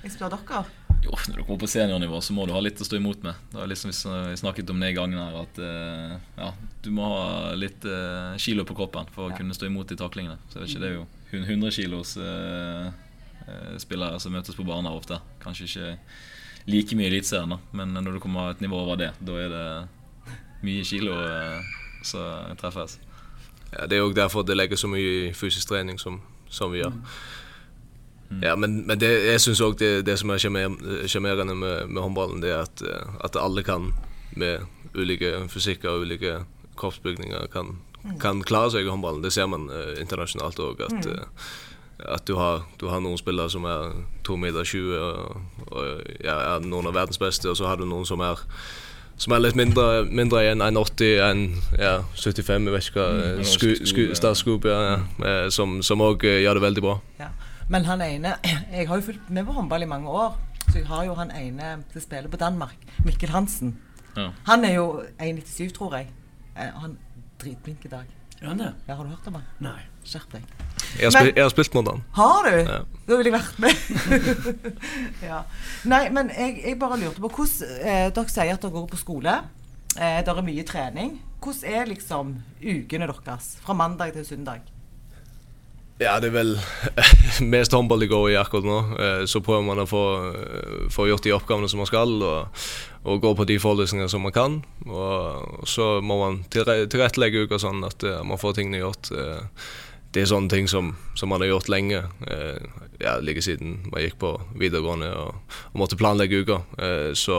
Jeg 0.04 0.14
spør 0.16 0.38
dere. 0.38 0.64
Jo, 1.06 1.16
når 1.16 1.38
du 1.38 1.44
kommer 1.44 1.62
på 1.62 1.70
seniornivå, 1.72 2.22
så 2.22 2.36
må 2.36 2.46
du 2.46 2.54
ha 2.54 2.62
litt 2.64 2.82
å 2.82 2.88
stå 2.88 2.98
imot 3.00 3.24
med. 3.24 3.38
Det 3.54 3.62
er 3.64 3.70
liksom 3.72 3.94
Vi 3.94 4.40
snakket 4.42 4.70
om 4.74 4.82
det 4.84 4.92
i 4.92 4.98
gangen 4.98 5.20
her, 5.22 5.38
at 5.42 5.62
eh, 5.64 6.16
ja, 6.38 6.50
du 6.84 6.90
må 6.96 7.08
ha 7.14 7.54
litt 7.56 7.86
uh, 7.88 8.36
kilo 8.38 8.66
på 8.68 8.76
kroppen 8.78 9.08
for 9.16 9.30
å 9.30 9.38
kunne 9.38 9.56
stå 9.56 9.70
imot 9.70 9.90
de 9.90 10.00
taklingene. 10.00 10.38
Så 10.50 10.60
jeg 10.60 10.66
vet 10.66 10.74
ikke, 10.74 10.84
det 10.84 10.90
er 10.90 10.98
jo 10.98 11.08
100 11.32 11.76
kilos 11.76 12.18
uh, 12.20 12.90
eh, 13.46 13.78
spillere 13.82 14.20
som 14.20 14.36
møtes 14.36 14.58
på 14.58 14.68
banen 14.68 14.92
ofte. 14.92 15.22
Kanskje 15.44 15.70
ikke 15.70 15.96
like 16.70 16.98
mye 16.98 17.10
Eliteserien, 17.10 17.58
men 17.72 17.96
når 17.96 18.18
du 18.18 18.20
kommer 18.24 18.52
et 18.52 18.62
nivå 18.62 18.84
over 18.84 19.00
det, 19.00 19.14
da 19.26 19.38
er 19.40 19.54
det 19.54 19.68
mye 20.66 20.86
kilo 20.86 21.16
eh, 21.24 21.76
som 22.04 22.58
treffes. 22.60 23.00
Ja, 23.72 23.86
det 23.86 23.98
er 23.98 24.04
jo 24.04 24.14
derfor 24.16 24.44
det 24.44 24.58
legger 24.58 24.80
så 24.80 24.90
mye 24.90 25.30
i 25.30 25.34
fysisk 25.38 25.70
trening 25.70 26.00
som, 26.02 26.20
som 26.50 26.74
vi 26.74 26.82
gjør. 26.82 26.96
Ja, 28.42 28.56
men, 28.56 28.84
men 28.88 29.00
det, 29.02 29.10
jeg 29.26 29.42
syns 29.42 29.62
òg 29.66 29.80
det, 29.82 30.06
det 30.06 30.20
som 30.22 30.30
er 30.30 30.42
sjarmer- 30.42 31.08
sjarmerende 31.10 31.56
med, 31.58 31.90
med 31.90 32.02
håndballen, 32.04 32.44
det 32.44 32.52
er 32.54 32.62
at, 32.68 32.84
eh, 32.86 33.16
at 33.26 33.36
alle 33.40 33.64
kan 33.66 33.90
med 34.38 34.68
ulike 34.96 35.32
fysikker 35.50 35.90
og 35.90 36.06
ulike 36.06 36.36
kroppsbygninger 36.80 37.50
kan, 37.54 37.74
kan 38.22 38.44
klare 38.46 38.72
seg 38.76 38.86
i 38.86 38.92
håndballen. 38.92 39.24
Det 39.26 39.34
ser 39.34 39.50
man 39.52 39.68
uh, 39.70 39.98
internasjonalt 40.00 40.62
òg. 40.64 40.86
At, 40.86 41.10
uh, 41.10 41.50
at 42.16 42.24
du 42.30 42.38
har, 42.40 42.64
du 42.80 42.88
har 42.88 43.02
noen 43.04 43.20
spillere 43.20 43.52
som 43.52 43.66
er 43.68 43.92
2,20 44.28 44.38
meter 44.46 44.76
og, 45.02 45.42
og 45.74 46.14
ja, 46.24 46.38
er 46.54 46.64
noen 46.64 46.88
av 46.88 46.96
verdens 46.96 47.20
beste, 47.20 47.50
og 47.50 47.58
så 47.60 47.68
har 47.68 47.82
du 47.82 47.86
noen 47.90 48.08
som 48.08 48.24
er 48.24 48.40
som 49.20 49.34
er 49.36 49.42
litt 49.44 49.58
mindre, 49.60 50.06
mindre 50.08 50.46
enn 50.48 50.62
1,80, 50.64 51.18
enn 51.26 51.42
ja, 51.76 51.98
75, 52.16 52.70
jeg 52.70 52.72
vet 52.72 52.86
ikke 52.88 53.02
hva. 53.02 53.08
Mm, 53.36 53.42
skole, 54.40 54.70
ja. 54.72 54.94
Ja, 55.20 55.50
som 55.52 56.06
òg 56.06 56.24
gjør 56.24 56.56
det 56.56 56.64
veldig 56.64 56.84
bra. 56.86 56.94
Ja. 57.20 57.28
Men 57.70 57.86
han 57.86 58.02
ene 58.02 58.36
Jeg 58.78 58.88
har 58.90 58.96
jo 59.00 59.06
fulgt 59.12 59.30
med 59.30 59.46
på 59.46 59.54
håndball 59.58 59.86
i 59.86 59.90
mange 59.90 60.10
år. 60.10 60.38
Så 60.70 60.78
jeg 60.82 60.88
har 60.90 61.04
jo 61.08 61.16
han 61.18 61.32
ene 61.34 61.70
som 61.94 62.02
spiller 62.04 62.30
på 62.30 62.38
Danmark, 62.38 62.78
Mikkel 63.06 63.30
Hansen. 63.34 63.72
Ja. 64.18 64.28
Han 64.46 64.66
er 64.66 64.74
jo 64.76 64.88
1,97, 65.18 65.72
tror 65.74 65.96
jeg. 65.98 66.10
Eh, 66.56 66.70
og 66.76 66.82
han 66.84 66.92
er 66.98 67.24
dritflink 67.42 67.86
i 67.86 67.92
dag. 67.94 68.06
Ja, 68.42 68.48
han 68.52 68.60
det? 68.62 68.74
Ja, 68.88 68.96
Har 68.96 69.04
du 69.04 69.10
hørt 69.10 69.28
om 69.28 69.40
han? 69.40 69.48
Nei. 69.66 69.80
Skjerp 70.06 70.32
deg. 70.32 70.44
Jeg 71.00 71.10
har, 71.12 71.24
Men- 71.24 71.36
jeg 71.36 71.44
har 71.44 71.50
spilt 71.54 71.74
mot 71.76 71.88
han. 71.90 72.04
Har 72.18 72.46
du? 72.50 72.58
Ja. 72.58 72.78
Da 73.08 73.18
ville 73.18 73.32
jeg 73.32 73.40
vært 73.40 73.60
med. 73.60 73.74
ja. 75.30 75.42
Nei, 75.90 76.04
men 76.10 76.30
jeg, 76.38 76.62
jeg 76.66 76.80
bare 76.82 76.98
lurte 77.02 77.22
på 77.22 77.30
hvordan 77.30 77.74
eh, 77.82 78.10
Dere 78.16 78.30
sier 78.32 78.54
at 78.54 78.62
dere 78.64 78.72
går 78.78 78.88
på 78.94 79.00
skole. 79.02 79.36
Eh, 79.98 80.20
det 80.26 80.34
er 80.34 80.42
mye 80.46 80.66
trening. 80.70 81.16
Hvordan 81.42 81.74
er 81.82 81.90
liksom 81.90 82.36
ukene 82.62 83.10
deres 83.10 83.56
fra 83.64 83.74
mandag 83.78 84.14
til 84.18 84.26
søndag? 84.26 84.62
Ja, 86.00 86.14
det 86.24 86.30
er 86.30 86.36
vel 86.38 86.54
mest 87.54 87.74
håndball 87.76 88.00
det 88.06 88.08
går 88.12 88.30
i 88.32 88.38
akkurat 88.40 88.68
nå. 88.68 88.78
Eh, 89.04 89.24
Så 89.28 89.42
prøver 89.44 89.66
man 89.68 89.82
å 89.84 89.88
få, 89.90 90.04
eh, 90.30 90.78
få 90.94 91.10
gjort 91.10 91.26
de 91.28 91.34
oppgavene 91.36 91.68
som 91.68 91.82
man 91.84 91.90
skal, 91.90 92.14
og, 92.24 92.64
og 93.04 93.20
gå 93.26 93.34
på 93.36 93.48
de 93.50 93.58
forelesningene 93.60 94.08
som 94.12 94.24
man 94.24 94.36
kan. 94.36 94.56
Og 94.88 95.68
så 95.68 95.98
må 96.00 96.22
man 96.22 96.40
tilrettelegge 96.54 97.44
uka 97.50 97.60
sånn 97.60 97.84
at 97.88 98.04
eh, 98.08 98.22
man 98.24 98.40
får 98.40 98.56
tingene 98.62 98.80
gjort. 98.86 99.12
Det 100.12 100.24
er 100.24 100.30
sånne 100.32 100.50
ting 100.50 100.66
som, 100.66 100.96
som 101.14 101.30
man 101.30 101.44
har 101.44 101.52
gjort 101.52 101.68
lenge, 101.70 102.00
eh, 102.26 102.64
ja, 103.00 103.12
like 103.22 103.44
siden 103.46 103.76
man 103.92 104.02
gikk 104.02 104.16
på 104.20 104.32
videregående 104.58 105.10
og, 105.14 105.36
og 105.70 105.76
måtte 105.78 105.98
planlegge 106.00 106.40
uka. 106.42 106.56
Eh, 106.82 107.12
Så, 107.14 107.36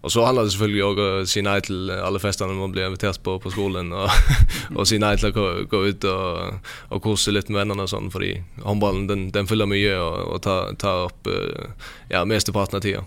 og 0.00 0.10
så 0.14 0.24
handler 0.24 0.46
det 0.48 0.54
selvfølgelig 0.54 0.84
òg 0.86 1.02
om 1.04 1.18
å 1.20 1.26
si 1.28 1.42
nei 1.44 1.58
til 1.60 1.92
alle 1.92 2.22
festene 2.22 2.56
man 2.56 2.72
blir 2.72 2.88
invitert 2.88 3.20
på 3.22 3.36
på 3.44 3.52
skolen, 3.52 3.92
og, 3.92 4.08
og 4.78 4.88
si 4.88 4.96
nei 4.98 5.12
til 5.20 5.28
å 5.28 5.34
gå, 5.36 5.44
gå 5.68 5.82
ut 5.90 6.08
og, 6.08 6.72
og 6.88 7.02
kose 7.04 7.36
litt 7.36 7.52
med 7.52 7.60
vennene 7.66 7.84
og 7.84 7.92
sånn, 7.92 8.08
fordi 8.10 8.32
håndballen 8.64 9.04
den, 9.10 9.28
den 9.36 9.46
fyller 9.50 9.68
mye 9.68 9.92
og, 10.00 10.18
og 10.38 10.42
tar, 10.48 10.72
tar 10.80 11.04
opp 11.10 11.28
eh, 11.28 11.92
ja, 12.14 12.24
mesteparten 12.24 12.80
av 12.80 12.86
tida. 12.88 13.04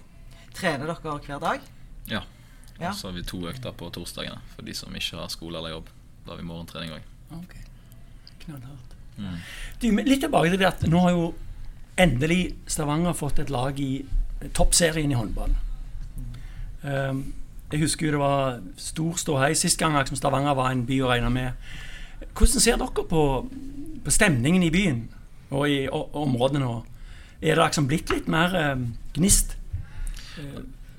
Trener 0.53 0.85
dere 0.85 1.17
hver 1.25 1.41
dag? 1.41 1.65
Ja. 2.13 2.21
Ja. 2.77 2.93
Så 2.93 3.09
har 3.09 3.17
vi 3.17 3.25
to 3.25 3.41
økter 3.49 3.73
på 3.73 3.89
torsdagene 3.93 4.37
for 4.53 4.61
de 4.69 4.73
som 4.77 4.93
ikke 4.93 5.17
har 5.17 5.33
skole 5.33 5.57
eller 5.57 5.79
jobb. 5.79 5.89
Da 6.27 6.35
har 6.35 6.41
vi 6.41 6.45
morgentrening 6.45 6.93
òg. 6.93 7.05
Ok. 7.41 7.57
Knallhardt. 8.45 8.97
Mm. 9.17 9.37
Du, 9.81 9.87
litt 10.01 10.23
tilbake 10.23 10.49
til 10.51 10.61
det 10.61 10.69
at 10.69 10.85
nå 10.89 11.03
har 11.05 11.13
jo 11.13 11.31
endelig 12.01 12.55
Stavanger 12.67 13.15
fått 13.17 13.39
et 13.43 13.51
lag 13.53 13.77
i 13.79 14.03
toppserien 14.57 15.11
i 15.11 15.17
håndball. 15.17 15.53
Um, 16.83 17.25
jeg 17.71 17.81
husker 17.85 18.07
jo 18.07 18.13
det 18.15 18.21
var 18.21 18.57
stor 18.77 19.17
ståhei 19.17 19.53
sist 19.57 19.79
gang 19.79 19.95
liksom 19.97 20.17
Stavanger 20.19 20.57
var 20.57 20.73
en 20.73 20.85
by 20.87 20.99
å 21.01 21.11
regne 21.13 21.31
med. 21.33 21.69
Hvordan 22.33 22.63
ser 22.63 22.79
dere 22.81 23.05
på, 23.09 23.23
på 24.03 24.13
stemningen 24.13 24.65
i 24.65 24.73
byen 24.73 25.05
og 25.53 25.67
i 25.69 25.83
og, 25.87 26.13
området 26.17 26.61
nå? 26.63 26.75
Er 27.43 27.57
det 27.57 27.65
liksom 27.65 27.89
blitt 27.89 28.11
litt 28.13 28.29
mer 28.31 28.55
um, 28.73 28.89
gnist? 29.15 29.57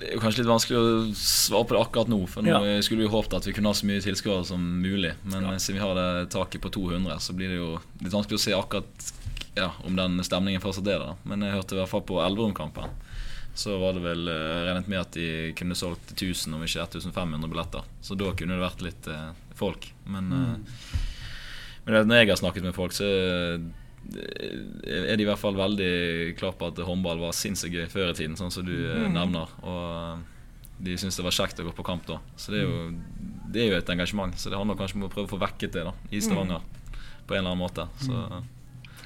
Det 0.04 0.10
er 0.12 0.18
jo 0.18 0.20
kanskje 0.20 0.42
litt 0.42 0.50
vanskelig 0.50 0.76
å 0.80 0.88
svare 1.16 1.64
på 1.64 1.74
det 1.76 1.80
akkurat 1.80 2.10
nå. 2.12 2.18
For 2.28 2.44
nå 2.44 2.50
Ja. 2.52 2.80
skulle 2.84 3.06
vi 3.06 3.08
håpet 3.08 3.36
at 3.38 3.46
vi 3.48 3.52
kunne 3.56 3.70
ha 3.72 3.74
så 3.78 3.86
mye 3.88 4.02
tilskuere 4.04 4.44
som 4.44 4.60
mulig. 4.82 5.14
Men 5.24 5.46
siden 5.58 5.78
vi 5.80 5.84
har 5.86 5.94
det 5.96 6.30
taket 6.30 6.60
på 6.60 6.68
200, 6.70 7.16
så 7.24 7.32
blir 7.32 7.48
det 7.48 7.56
jo 7.56 7.78
litt 8.02 8.12
vanskelig 8.12 8.36
å 8.36 8.42
se 8.44 8.52
akkurat 8.52 9.12
ja, 9.56 9.70
om 9.86 9.96
den 9.96 10.18
stemningen 10.26 10.60
fortsatt 10.60 10.86
er 10.92 10.98
der. 11.00 11.14
Men 11.24 11.40
jeg 11.40 11.54
hørte 11.56 11.72
i 11.76 11.78
hvert 11.80 11.88
fall 11.88 12.02
på 12.02 12.20
Elverum-kampen. 12.20 12.90
Så 13.54 13.78
var 13.80 13.94
det 13.94 14.02
vel 14.02 14.28
eh, 14.28 14.64
regnet 14.66 14.88
med 14.90 14.98
at 15.00 15.12
de 15.14 15.52
kunne 15.56 15.76
solgt 15.78 16.12
1000, 16.18 16.52
om 16.56 16.62
ikke 16.66 16.82
1500 16.84 17.48
billetter. 17.48 17.82
Så 18.02 18.16
da 18.18 18.32
kunne 18.34 18.58
det 18.58 18.64
vært 18.66 18.82
litt 18.82 19.06
eh, 19.08 19.30
folk. 19.54 19.88
Men, 20.10 20.32
eh, 20.32 20.98
men 21.86 22.08
når 22.10 22.16
jeg 22.24 22.28
har 22.34 22.42
snakket 22.42 22.66
med 22.66 22.74
folk, 22.76 22.92
så 22.92 23.06
eh, 23.06 23.58
er 24.12 25.16
de 25.16 25.24
i 25.24 25.28
hvert 25.28 25.40
fall 25.40 25.56
veldig 25.58 26.34
klar 26.38 26.54
på 26.58 26.68
at 26.70 26.80
håndball 26.86 27.22
var 27.22 27.36
sinnssykt 27.36 27.74
gøy 27.74 27.86
før 27.92 28.12
i 28.12 28.18
tiden, 28.18 28.36
sånn 28.38 28.52
som 28.54 28.66
du 28.66 28.74
mm. 28.74 29.08
nevner. 29.14 29.54
Og 29.64 29.82
eh, 29.84 30.24
de 30.84 30.96
syns 31.00 31.16
det 31.18 31.24
var 31.26 31.36
kjekt 31.36 31.62
å 31.62 31.68
gå 31.68 31.74
på 31.76 31.86
kamp 31.86 32.06
da. 32.08 32.18
Så 32.36 32.54
det 32.54 32.62
er 32.62 32.68
jo, 32.68 32.82
det 33.54 33.62
er 33.62 33.72
jo 33.72 33.78
et 33.78 33.94
engasjement. 33.94 34.36
Så 34.38 34.52
det 34.52 34.60
handler 34.60 34.78
kanskje 34.78 35.00
om 35.00 35.08
å 35.08 35.12
prøve 35.12 35.28
å 35.30 35.34
få 35.36 35.40
vekket 35.42 35.78
det 35.78 35.86
da, 35.88 35.94
i 36.10 36.22
Stavanger. 36.24 36.64
På 37.24 37.36
en 37.36 37.40
eller 37.40 37.54
annen 37.54 37.62
måte. 37.62 37.88
Så, 38.02 38.42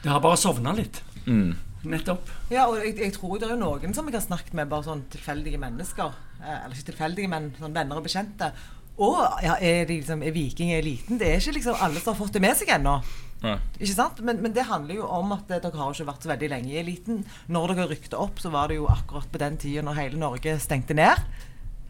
Det 0.03 0.11
har 0.11 0.23
bare 0.25 0.41
sovna 0.41 0.75
litt. 0.77 1.03
mm. 1.27 1.65
Nettopp. 1.89 2.27
Ja, 2.51 2.65
og 2.67 2.81
jeg, 2.83 2.97
jeg 2.99 3.13
tror 3.15 3.37
det 3.39 3.47
er 3.53 3.59
noen 3.61 3.93
som 3.95 4.09
jeg 4.09 4.17
har 4.17 4.25
snakket 4.25 4.57
med, 4.59 4.67
bare 4.67 4.83
sånn 4.89 5.05
tilfeldige 5.13 5.61
mennesker. 5.63 6.17
Eh, 6.41 6.57
eller 6.65 6.75
ikke 6.75 6.91
tilfeldige, 6.91 7.31
men 7.31 7.53
sånn 7.61 7.77
venner 7.77 8.01
og 8.01 8.09
bekjente. 8.09 8.51
Og 8.99 9.21
ja, 9.45 9.55
er, 9.63 9.85
de 9.87 10.01
liksom, 10.01 10.25
er 10.27 10.35
Viking 10.35 10.73
eliten? 10.75 11.21
Det 11.21 11.29
er 11.31 11.39
ikke 11.39 11.55
liksom 11.61 11.79
alle 11.79 12.03
som 12.03 12.13
har 12.13 12.19
fått 12.19 12.35
det 12.35 12.43
med 12.43 12.59
seg 12.59 12.73
ennå. 12.75 12.97
Nei. 13.43 13.59
Ikke 13.79 13.95
sant? 13.95 14.23
Men, 14.27 14.41
men 14.43 14.55
det 14.57 14.67
handler 14.67 14.99
jo 14.99 15.11
om 15.19 15.37
at 15.37 15.51
eh, 15.51 15.61
dere 15.63 15.79
har 15.79 15.95
ikke 15.95 16.09
vært 16.09 16.25
så 16.27 16.33
veldig 16.33 16.49
lenge 16.55 16.73
i 16.73 16.81
eliten. 16.81 17.23
Når 17.47 17.75
dere 17.75 17.91
rykte 17.93 18.19
opp, 18.19 18.41
så 18.43 18.51
var 18.55 18.73
det 18.73 18.81
jo 18.81 18.89
akkurat 18.91 19.31
på 19.31 19.41
den 19.43 19.61
tida 19.63 19.85
når 19.87 20.01
hele 20.01 20.19
Norge 20.19 20.57
stengte 20.63 20.97
ned. 20.99 21.23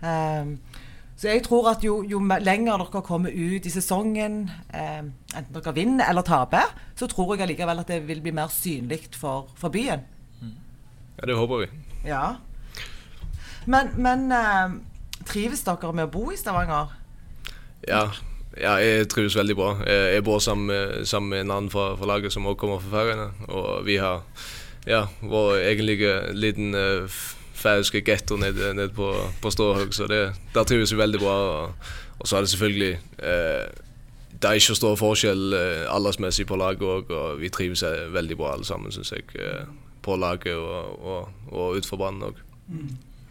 Um, 0.02 0.58
Så 1.18 1.26
jeg 1.32 1.42
tror 1.42 1.66
at 1.72 1.82
jo, 1.82 2.04
jo 2.06 2.20
lenger 2.22 2.78
dere 2.78 3.00
kommer 3.02 3.32
ut 3.34 3.64
i 3.66 3.70
sesongen, 3.74 4.44
um, 4.70 5.08
enten 5.34 5.56
dere 5.56 5.72
vinner 5.74 6.06
eller 6.12 6.22
taper, 6.22 6.70
så 6.94 7.08
tror 7.10 7.32
jeg 7.34 7.42
allikevel 7.42 7.82
at 7.82 7.90
det 7.90 8.04
vil 8.06 8.20
bli 8.22 8.30
mer 8.30 8.52
synlig 8.54 9.08
for, 9.18 9.48
for 9.58 9.74
byen. 9.74 10.04
Ja, 11.18 11.26
det 11.26 11.34
håper 11.34 11.64
vi. 11.64 11.66
Ja. 12.06 12.36
Men, 13.66 13.90
men 13.98 14.30
um, 14.30 14.78
trives 15.26 15.64
dere 15.66 15.90
med 15.90 16.06
å 16.06 16.12
bo 16.12 16.28
i 16.30 16.38
Stavanger? 16.38 16.94
Ja, 17.88 18.04
ja 18.56 18.76
jeg 18.80 19.08
trives 19.12 19.36
veldig 19.36 19.56
bra. 19.58 19.72
Jeg, 19.86 20.24
bor 20.24 20.38
sammen 20.38 21.04
sammen 21.04 21.30
med 21.30 21.40
en 21.44 21.50
annen 21.50 21.70
fra, 21.70 21.92
fra 21.96 22.06
laget 22.06 22.32
som 22.32 22.46
også 22.46 22.60
kommer 22.60 22.78
fra 22.80 22.96
Færøyene. 22.96 23.28
Og 23.48 23.86
vi 23.86 23.98
har 24.00 24.22
ja, 24.86 25.04
vår 25.20 25.58
egentlige 25.68 26.14
liten 26.32 26.74
uh, 26.74 27.20
færøyske 27.58 28.00
getto 28.00 28.36
nede, 28.36 28.74
nede 28.74 28.88
på, 28.88 29.12
på 29.42 29.50
Stråhaug, 29.50 29.94
så 29.94 30.06
det, 30.06 30.32
der 30.54 30.64
trives 30.64 30.92
vi 30.92 30.98
veldig 30.98 31.20
bra. 31.20 31.34
Og, 31.34 31.74
og 32.18 32.28
så 32.28 32.36
er 32.36 32.40
det 32.40 32.50
selvfølgelig 32.50 32.92
eh, 33.18 33.66
Det 34.42 34.44
er 34.48 34.52
ikke 34.52 34.74
stor 34.74 34.94
forskjell 34.94 35.54
eh, 35.54 35.94
aldersmessig 35.94 36.46
på 36.46 36.56
laget 36.56 36.82
òg, 36.86 37.10
og 37.10 37.40
vi 37.40 37.50
trives 37.50 37.82
eh, 37.82 38.06
veldig 38.14 38.36
bra 38.38 38.52
alle 38.54 38.64
sammen, 38.64 38.92
syns 38.94 39.12
jeg. 39.12 39.26
Eh, 39.34 39.66
på 40.02 40.16
laget 40.16 40.54
og, 40.54 41.04
og, 41.06 41.28
og 41.50 41.76
utenfor 41.76 41.96
banen 42.04 42.30
òg. 42.30 42.42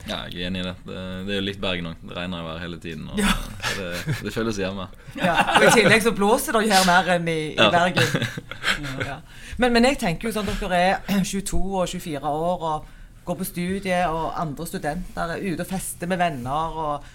Ja, 0.08 0.22
jeg 0.32 0.42
er 0.44 0.48
enig 0.48 0.62
i 0.62 0.66
det. 0.68 0.74
Det, 0.88 1.02
det 1.28 1.34
er 1.36 1.40
jo 1.42 1.46
litt 1.48 1.60
Bergen 1.62 1.90
òg. 1.92 1.96
Det 2.08 2.16
regner 2.18 2.40
jo 2.44 2.50
her 2.54 2.60
hele 2.64 2.78
tiden. 2.84 3.08
Og 3.12 3.20
Ja. 3.24 3.34
det, 3.78 4.16
det 4.24 4.34
føles 4.34 4.60
hjemme. 4.62 4.86
Ja. 5.20 5.34
Og 5.58 5.66
I 5.68 5.72
tillegg 5.76 6.04
så 6.06 6.14
blåser 6.16 6.56
det 6.58 6.64
jo 6.68 6.72
her 6.76 6.86
mer 6.88 7.10
enn 7.18 7.28
i, 7.32 7.38
i 7.52 7.58
Ja. 7.60 7.70
Bergen. 7.74 8.30
Ja. 9.08 9.18
Men, 9.58 9.74
men 9.74 9.88
jeg 9.90 9.98
tenker 10.00 10.30
jo 10.30 10.36
sånn 10.36 10.48
dere 10.62 10.80
er 10.86 11.24
22 11.32 11.60
og 11.82 11.88
24 11.90 12.22
år 12.30 12.66
og 12.72 12.94
går 13.28 13.36
på 13.42 13.46
studie, 13.50 13.98
og 14.08 14.38
andre 14.40 14.66
studenter 14.70 15.34
er 15.34 15.42
ute 15.44 15.66
og 15.66 15.68
fester 15.68 16.08
med 16.08 16.22
venner. 16.22 16.78
og 16.80 17.08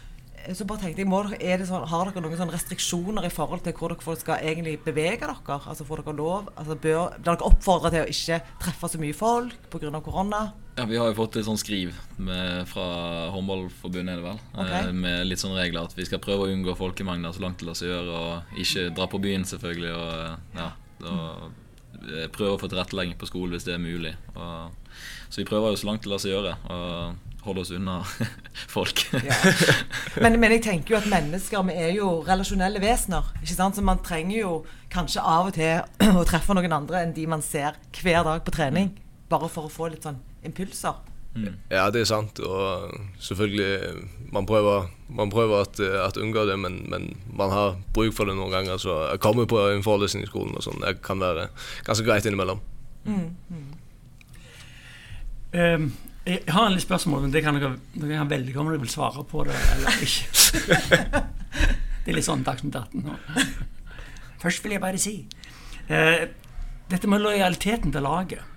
så 0.57 0.67
bare 0.67 0.83
tenkte 0.83 1.03
jeg, 1.03 1.09
må, 1.11 1.21
er 1.39 1.61
det 1.61 1.69
sånn, 1.69 1.85
Har 1.89 2.09
dere 2.09 2.23
noen 2.25 2.39
sånne 2.39 2.55
restriksjoner 2.57 3.27
i 3.29 3.33
forhold 3.33 3.63
til 3.67 3.77
hvor 3.79 3.93
dere 3.95 4.17
skal 4.19 4.43
egentlig 4.43 4.79
bevege 4.85 5.23
dere? 5.23 5.37
Altså 5.59 5.87
Får 5.87 6.03
dere 6.03 6.17
lov? 6.19 6.51
Altså 6.57 6.75
Bør, 6.75 7.15
Blir 7.19 7.29
dere 7.31 7.47
oppfordra 7.49 7.93
til 7.95 8.05
å 8.05 8.11
ikke 8.11 8.41
treffe 8.63 8.91
så 8.91 9.01
mye 9.03 9.17
folk 9.17 9.71
pga. 9.71 9.93
korona? 10.03 10.43
Ja, 10.77 10.87
Vi 10.89 10.97
har 10.97 11.11
jo 11.11 11.19
fått 11.19 11.37
et 11.37 11.45
sånt 11.45 11.61
skriv 11.61 11.93
med, 12.17 12.67
fra 12.71 13.29
Håndballforbundet, 13.35 14.15
er 14.15 14.23
det 14.23 14.25
vel. 14.25 14.39
okay. 14.57 14.87
Eh, 14.89 14.93
med 14.93 15.27
litt 15.29 15.43
sånne 15.43 15.61
regler 15.61 15.85
at 15.85 15.97
vi 15.97 16.07
skal 16.09 16.23
prøve 16.25 16.47
å 16.47 16.53
unngå 16.53 16.75
folkemengder 16.79 17.35
så 17.37 17.45
langt 17.45 17.61
det 17.61 17.69
lar 17.69 17.77
seg 17.77 17.93
gjøre. 17.93 18.21
Og 18.23 18.63
ikke 18.65 18.87
dra 18.97 19.09
på 19.13 19.21
byen, 19.21 19.45
selvfølgelig. 19.49 19.93
Og 19.93 20.15
eh, 20.17 20.63
ja, 20.63 20.71
og 21.05 21.27
eh, 21.27 21.51
prøve 22.35 22.57
å 22.57 22.61
få 22.61 22.71
tilrettelegging 22.71 23.19
på 23.21 23.29
skolen 23.31 23.57
hvis 23.57 23.67
det 23.69 23.77
er 23.77 23.83
mulig. 23.83 24.15
Og, 24.35 24.97
så 25.29 25.43
vi 25.43 25.49
prøver 25.49 25.73
jo 25.73 25.83
så 25.83 25.89
langt 25.89 26.05
det 26.05 26.13
lar 26.13 26.23
seg 26.23 26.35
gjøre. 26.35 26.57
Og 26.73 27.31
holde 27.43 27.61
oss 27.65 27.71
unna 27.75 28.01
folk. 28.75 29.05
Ja. 29.13 29.37
Men, 30.23 30.39
men 30.41 30.55
jeg 30.57 30.65
tenker 30.67 30.95
jo 30.95 31.01
at 31.01 31.09
mennesker 31.11 31.65
vi 31.67 31.77
er 31.79 31.95
jo 31.97 32.11
relasjonelle 32.27 32.83
vesener. 32.83 33.33
ikke 33.43 33.57
sant? 33.57 33.79
Så 33.79 33.85
man 33.87 34.03
trenger 34.05 34.37
jo 34.39 34.53
kanskje 34.93 35.25
av 35.25 35.51
og 35.51 35.57
til 35.57 35.83
å 36.21 36.27
treffe 36.29 36.57
noen 36.57 36.77
andre 36.83 37.03
enn 37.03 37.15
de 37.17 37.27
man 37.31 37.43
ser 37.45 37.79
hver 37.99 38.23
dag 38.29 38.45
på 38.47 38.55
trening. 38.55 38.93
Bare 39.33 39.51
for 39.51 39.67
å 39.67 39.73
få 39.73 39.91
litt 39.93 40.07
sånn 40.07 40.21
impulser. 40.47 41.12
Ja, 41.73 41.87
det 41.91 42.03
er 42.03 42.09
sant. 42.09 42.41
Og 42.45 42.93
selvfølgelig 43.21 44.03
Man 44.33 44.47
prøver, 44.47 44.89
man 45.09 45.31
prøver 45.31 45.61
at, 45.61 45.81
at 45.81 46.17
unngå 46.17 46.45
det, 46.49 46.59
men, 46.59 46.87
men 46.89 47.17
man 47.37 47.51
har 47.53 47.77
bruk 47.93 48.15
for 48.17 48.25
det 48.29 48.37
noen 48.37 48.53
ganger. 48.53 48.79
Så 48.81 48.95
jeg 49.11 49.21
kommer 49.21 49.49
på 49.49 49.61
en 49.69 49.85
forelesning 49.85 50.25
i 50.25 50.31
skolen 50.31 50.57
og 50.57 50.65
sånn. 50.65 50.81
Det 50.81 51.03
kan 51.05 51.21
være 51.21 51.51
ganske 51.85 52.07
greit 52.07 52.29
innimellom. 52.29 52.63
Ehm, 55.53 55.91
jeg 56.25 56.43
har 56.49 56.67
en 56.67 56.77
litt 56.77 56.85
spørsmål, 56.87 57.27
men 57.27 57.35
det 57.35 57.43
kan 57.45 57.59
dere, 57.59 57.75
dere 57.93 58.21
kan 58.23 58.31
velge 58.31 58.61
om 58.61 58.71
dere 58.71 58.81
vil 58.81 58.93
svare 58.93 59.25
på 59.29 59.45
det 59.49 59.57
eller 59.75 60.05
ikke. 60.07 60.29
det 62.05 62.13
er 62.13 62.17
litt 62.17 62.29
sånn 62.29 62.45
Dagsnytt 62.47 62.79
18 62.79 63.05
nå. 63.05 63.19
Først 64.43 64.65
vil 64.65 64.77
jeg 64.77 64.83
bare 64.83 65.01
si 65.03 65.17
uh, 65.91 66.25
Dette 66.91 67.09
med 67.09 67.23
lojaliteten 67.23 67.93
til 67.95 68.05
laget. 68.05 68.52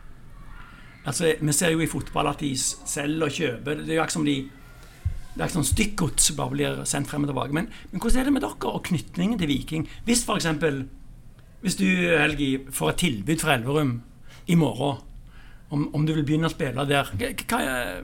Altså, 1.05 1.33
Vi 1.41 1.53
ser 1.53 1.73
jo 1.75 1.79
i 1.83 1.87
fotball 1.89 2.27
at 2.31 2.39
de 2.41 2.51
selger 2.57 3.25
og 3.27 3.31
kjøper. 3.31 3.81
Det 3.83 3.93
er 3.93 3.99
jo 3.99 4.05
akkurat 4.05 4.19
som 4.19 4.25
de 4.25 4.37
det 5.35 5.43
er 5.43 5.49
ikke 5.49 5.57
sånn 5.57 5.67
stykkgods 5.67 6.25
som 6.29 6.35
bare 6.37 6.53
blir 6.53 6.77
sendt 6.87 7.09
frem 7.11 7.25
og 7.25 7.27
tilbake. 7.27 7.51
Men, 7.57 7.65
men 7.91 7.99
hvordan 7.99 8.21
er 8.21 8.27
det 8.29 8.33
med 8.37 8.43
dere 8.45 8.69
og 8.69 8.85
knytningen 8.87 9.39
til 9.41 9.49
Viking? 9.51 9.83
Hvis 10.07 10.21
for 10.23 10.39
eksempel 10.39 10.85
Hvis 11.65 11.75
du, 11.75 11.83
Helgi, 11.89 12.59
får 12.71 12.89
et 12.93 12.99
tilbud 13.01 13.41
fra 13.41 13.55
Elverum 13.57 13.97
i 14.47 14.55
morgen 14.55 15.01
om, 15.73 15.87
om 15.95 16.05
du 16.05 16.13
vil 16.13 16.23
begynne 16.23 16.47
å 16.47 16.53
spille 16.53 16.85
der, 16.87 17.09
hva, 17.17 17.59
er- 17.59 18.03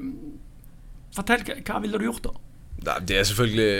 fortell, 1.15 1.43
hva, 1.61 1.79
ville 1.83 1.99
du 2.01 2.07
gjort 2.07 2.25
da? 2.25 2.97
Det 3.05 3.19
er 3.19 3.27
selvfølgelig 3.29 3.73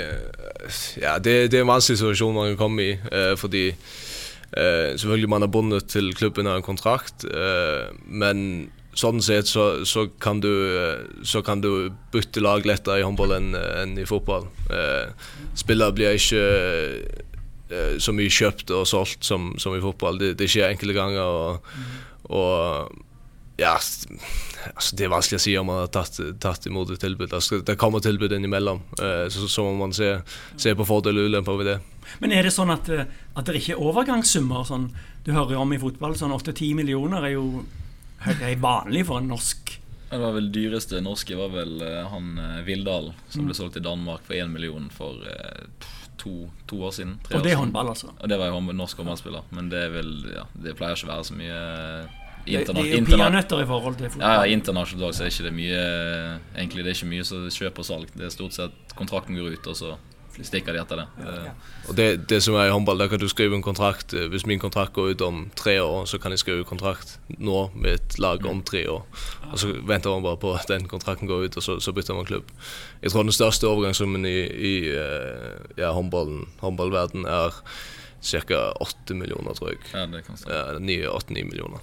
Ja, 1.01 1.15
det, 1.17 1.33
det 1.51 1.57
er 1.59 1.65
en 1.65 1.71
vanskelig 1.73 1.97
situasjon 1.97 2.35
man 2.37 2.51
kan 2.53 2.59
komme 2.61 2.85
i. 2.85 2.91
Eh, 3.11 3.33
fordi 3.41 3.65
eh, 3.71 4.91
selvfølgelig 4.95 5.31
man 5.33 5.43
er 5.47 5.51
bundet 5.51 5.89
til 5.91 6.13
klubben 6.15 6.47
av 6.47 6.59
en 6.61 6.67
kontrakt. 6.67 7.25
Eh, 7.25 7.89
men 8.05 8.69
sånn 8.97 9.21
sett 9.23 9.47
så, 9.47 9.85
så, 9.87 10.05
kan 10.19 10.41
du, 10.43 10.51
så 11.23 11.41
kan 11.45 11.61
du 11.63 11.91
bytte 12.11 12.43
lag 12.43 12.65
lettere 12.67 12.99
i 12.99 13.05
håndball 13.05 13.35
enn 13.37 13.53
en 13.55 13.97
i 13.99 14.07
fotball. 14.07 14.49
Eh, 14.71 15.29
spillere 15.57 15.95
blir 15.95 16.17
ikke 16.19 16.41
eh, 17.71 17.95
så 18.03 18.15
mye 18.15 18.31
kjøpt 18.31 18.73
og 18.75 18.87
solgt 18.89 19.27
som, 19.27 19.53
som 19.61 19.77
i 19.77 19.83
fotball. 19.83 20.19
Det, 20.19 20.33
det 20.41 20.49
skjer 20.51 20.73
enkelte 20.73 20.97
ganger. 20.97 21.23
Og, 21.23 21.71
og 22.35 22.99
ja, 23.61 23.75
altså 23.77 24.97
det 24.97 25.05
er 25.05 25.13
vanskelig 25.13 25.39
å 25.39 25.43
si 25.43 25.53
om 25.59 25.69
man 25.69 25.83
har 25.83 25.91
tatt, 25.93 26.19
tatt 26.41 26.67
imot 26.69 26.91
et 26.93 27.01
tilbud. 27.03 27.31
Altså, 27.31 27.61
det 27.65 27.77
kommer 27.79 28.03
tilbud 28.03 28.33
innimellom, 28.35 28.81
eh, 28.99 29.27
så, 29.31 29.47
så 29.51 29.65
må 29.67 29.75
man 29.85 29.95
se, 29.95 30.15
se 30.59 30.75
på 30.75 30.87
fordeler 30.87 31.25
og 31.25 31.31
ulemper 31.31 31.61
ved 31.61 31.71
det. 31.73 31.77
Men 32.19 32.33
er 32.35 32.47
det 32.47 32.55
sånn 32.55 32.73
at, 32.73 32.89
eh, 32.91 33.07
at 33.37 33.47
det 33.47 33.61
ikke 33.61 33.77
er 33.77 33.85
overgangssummer? 33.85 34.65
Sånn, 34.67 34.89
du 35.25 35.31
hører 35.35 35.61
om 35.61 35.71
i 35.75 35.79
fotball 35.81 36.17
sånn 36.17 36.33
8-10 36.35 36.73
millioner 36.81 37.29
er 37.29 37.35
jo 37.37 37.45
er 38.27 38.55
vanlig 38.61 39.05
for 39.07 39.17
en 39.21 39.27
norsk 39.31 39.77
Det 40.11 40.19
var 40.19 40.33
vel 40.35 40.49
dyreste 40.51 40.99
norske 41.01 41.37
var 41.39 41.49
vel 41.53 41.81
eh, 41.81 42.01
han 42.11 42.37
eh, 42.37 42.61
Vildal, 42.67 43.13
som 43.29 43.41
Mm. 43.41 43.47
ble 43.47 43.55
solgt 43.55 43.73
til 43.77 43.83
Danmark 43.85 44.21
for 44.27 44.35
1 44.35 44.49
million 44.51 44.89
for 44.91 45.23
eh, 45.23 45.67
to, 46.17 46.49
to 46.67 46.81
år 46.83 46.91
siden. 46.91 47.13
Og 47.33 47.43
det 47.43 47.53
er 47.53 47.57
håndball, 47.57 47.87
altså. 47.93 48.11
Og 48.19 48.27
det 48.29 48.37
var 48.37 48.51
jo 48.51 48.59
norsk 48.75 48.97
håndballspiller. 48.97 49.41
Men 49.51 49.69
det 49.71 49.85
vel 49.93 50.11
Ja, 50.35 50.43
det 50.53 50.75
pleier 50.77 50.93
ikke 50.99 51.07
å 51.07 51.13
være 51.15 51.23
så 51.31 51.33
mye 51.39 51.61
interna 52.45 52.81
det 52.81 52.91
er 52.91 52.99
jo 52.99 53.05
peanøtter 53.05 53.61
i 53.61 53.65
forhold 53.69 53.95
til 53.97 54.05
ja, 54.05 54.09
fotball. 54.09 54.31
ja, 54.49 54.53
internasjonalt 54.57 55.07
også 55.13 55.23
er 55.23 55.29
ikke 55.31 55.43
det 55.47 55.53
mye 55.53 55.81
Egentlig 56.57 56.83
det 56.83 56.89
er 56.91 56.95
ikke 56.97 57.09
mye 57.11 57.25
så 57.31 57.41
kjøp 57.53 57.79
og 57.79 57.85
salg. 57.85 58.07
Det 58.17 58.25
er 58.27 58.33
stort 58.33 58.53
sett 58.57 58.95
kontrakten 58.97 59.37
går 59.37 59.53
ut, 59.55 59.67
og 59.71 59.75
så 59.77 59.95
stikker 60.39 60.73
de 60.73 60.79
etter 60.81 61.01
det. 61.01 61.05
det 61.17 61.51
Og 61.89 61.95
det, 61.97 62.07
det 62.29 62.39
som 62.43 62.55
er 62.55 62.69
i 62.69 62.73
håndball, 62.73 63.01
er 63.01 63.11
at 63.13 63.19
du 63.21 63.27
skriver 63.29 63.55
en 63.57 63.65
kontrakt. 63.65 64.13
eh, 64.13 64.27
Hvis 64.31 64.45
min 64.45 64.59
kontrakt 64.59 64.93
går 64.93 65.11
ut 65.13 65.21
om 65.21 65.43
tre 65.55 65.77
år, 65.83 66.05
så 66.09 66.17
kan 66.21 66.31
jeg 66.31 66.39
skrive 66.39 66.63
kontrakt 66.67 67.19
nå 67.37 67.69
med 67.75 67.99
et 67.99 68.19
lag 68.19 68.45
om 68.45 68.63
tre 68.63 68.85
år. 68.89 69.05
Og 69.51 69.59
så 69.59 69.73
venter 69.87 70.09
man 70.13 70.23
bare 70.23 70.39
på 70.41 70.53
at 70.55 70.67
den 70.71 70.87
kontrakten 70.87 71.27
går 71.27 71.45
ut, 71.45 71.57
og 71.57 71.63
så, 71.63 71.79
så 71.79 71.91
bytter 71.91 72.17
man 72.17 72.25
klubb. 72.25 72.51
Jeg 73.01 73.11
tror 73.11 73.23
den 73.27 73.35
største 73.35 73.67
overgangssummen 73.67 74.25
i, 74.25 74.37
i 74.47 74.75
eh, 74.95 75.59
ja, 75.77 75.91
håndballen, 75.91 76.47
håndballverden 76.61 77.25
er 77.25 77.61
ca. 78.21 78.61
8 78.79 79.13
millioner, 79.17 79.53
tror 79.53 79.73
jeg. 79.73 79.79
ja, 79.93 80.05
det 80.05 80.25
kan 80.25 80.37
stå. 80.37 80.51
Ja, 80.51 81.15
8-9 81.17 81.43
millioner. 81.49 81.81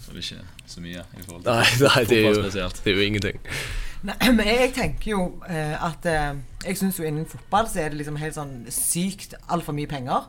Så 0.00 0.12
det 0.12 0.20
er 0.20 0.24
ikke 0.24 0.70
så 0.74 0.84
mye 0.84 1.02
i 1.04 1.24
forhold 1.24 1.44
til 1.44 1.50
Nei, 1.50 1.66
nei 1.82 2.04
det, 2.10 2.18
er 2.18 2.28
jo, 2.28 2.42
spesielt. 2.42 2.80
det 2.84 2.92
er 2.92 2.98
jo 2.98 3.06
ingenting. 3.08 3.38
Nei, 4.04 4.16
men 4.36 4.48
jeg 4.48 4.72
tenker 4.76 5.10
jo 5.14 5.20
eh, 5.48 5.76
at 5.78 6.08
eh, 6.10 6.40
Jeg 6.66 6.80
syns 6.80 6.98
jo 7.00 7.06
innen 7.08 7.28
fotball 7.28 7.68
så 7.70 7.84
er 7.84 7.92
det 7.92 8.00
liksom 8.02 8.18
helt 8.20 8.36
sånn 8.36 8.56
sykt 8.72 9.36
altfor 9.48 9.76
mye 9.76 9.90
penger. 9.90 10.28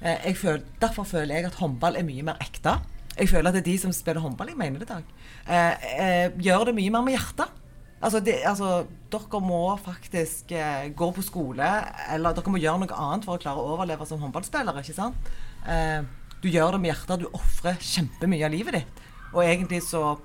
Eh, 0.00 0.28
jeg 0.30 0.38
føler, 0.40 0.64
derfor 0.82 1.08
føler 1.08 1.38
jeg 1.38 1.50
at 1.50 1.60
håndball 1.60 1.98
er 1.98 2.06
mye 2.06 2.26
mer 2.26 2.40
ekte. 2.42 2.78
Jeg 3.18 3.28
føler 3.28 3.50
at 3.50 3.58
det 3.58 3.64
er 3.66 3.70
de 3.70 3.78
som 3.82 3.92
spiller 3.92 4.24
håndball, 4.24 4.48
jeg 4.52 4.58
mener 4.58 4.80
det, 4.80 4.88
Dag, 4.88 5.10
eh, 5.46 5.90
eh, 5.98 6.38
gjør 6.40 6.70
det 6.70 6.78
mye 6.78 6.94
mer 6.94 7.04
med 7.06 7.18
hjertet. 7.18 7.58
Altså, 8.02 8.18
det, 8.24 8.40
altså, 8.48 8.86
dere 9.12 9.40
må 9.44 9.60
faktisk 9.78 10.50
eh, 10.56 10.88
gå 10.96 11.10
på 11.14 11.22
skole, 11.22 11.68
eller 12.10 12.34
dere 12.34 12.50
må 12.50 12.58
gjøre 12.58 12.82
noe 12.82 13.02
annet 13.04 13.28
for 13.28 13.38
å 13.38 13.42
klare 13.42 13.62
å 13.62 13.76
overleve 13.76 14.08
som 14.08 14.22
håndballspillere. 14.24 14.82
ikke 14.82 14.96
sant? 14.96 15.30
Eh, 15.68 16.00
du 16.42 16.50
gjør 16.50 16.74
det 16.74 16.82
med 16.82 16.90
hjertet, 16.92 17.22
du 17.22 17.38
ofrer 17.38 17.78
kjempemye 17.78 18.46
av 18.46 18.54
livet 18.54 18.78
ditt. 18.80 19.02
Og 19.32 19.44
egentlig 19.44 19.80
så 19.86 20.16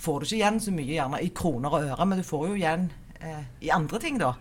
får 0.00 0.20
du 0.20 0.28
ikke 0.28 0.38
igjen 0.38 0.60
så 0.62 0.74
mye 0.74 0.92
gjerne 0.92 1.22
i 1.24 1.32
kroner 1.36 1.72
og 1.72 1.88
øre, 1.88 2.06
men 2.08 2.20
du 2.20 2.26
får 2.26 2.46
jo 2.50 2.58
igjen 2.58 2.86
eh, 3.20 3.42
i 3.64 3.72
andre 3.74 4.00
ting, 4.02 4.20
da. 4.20 4.34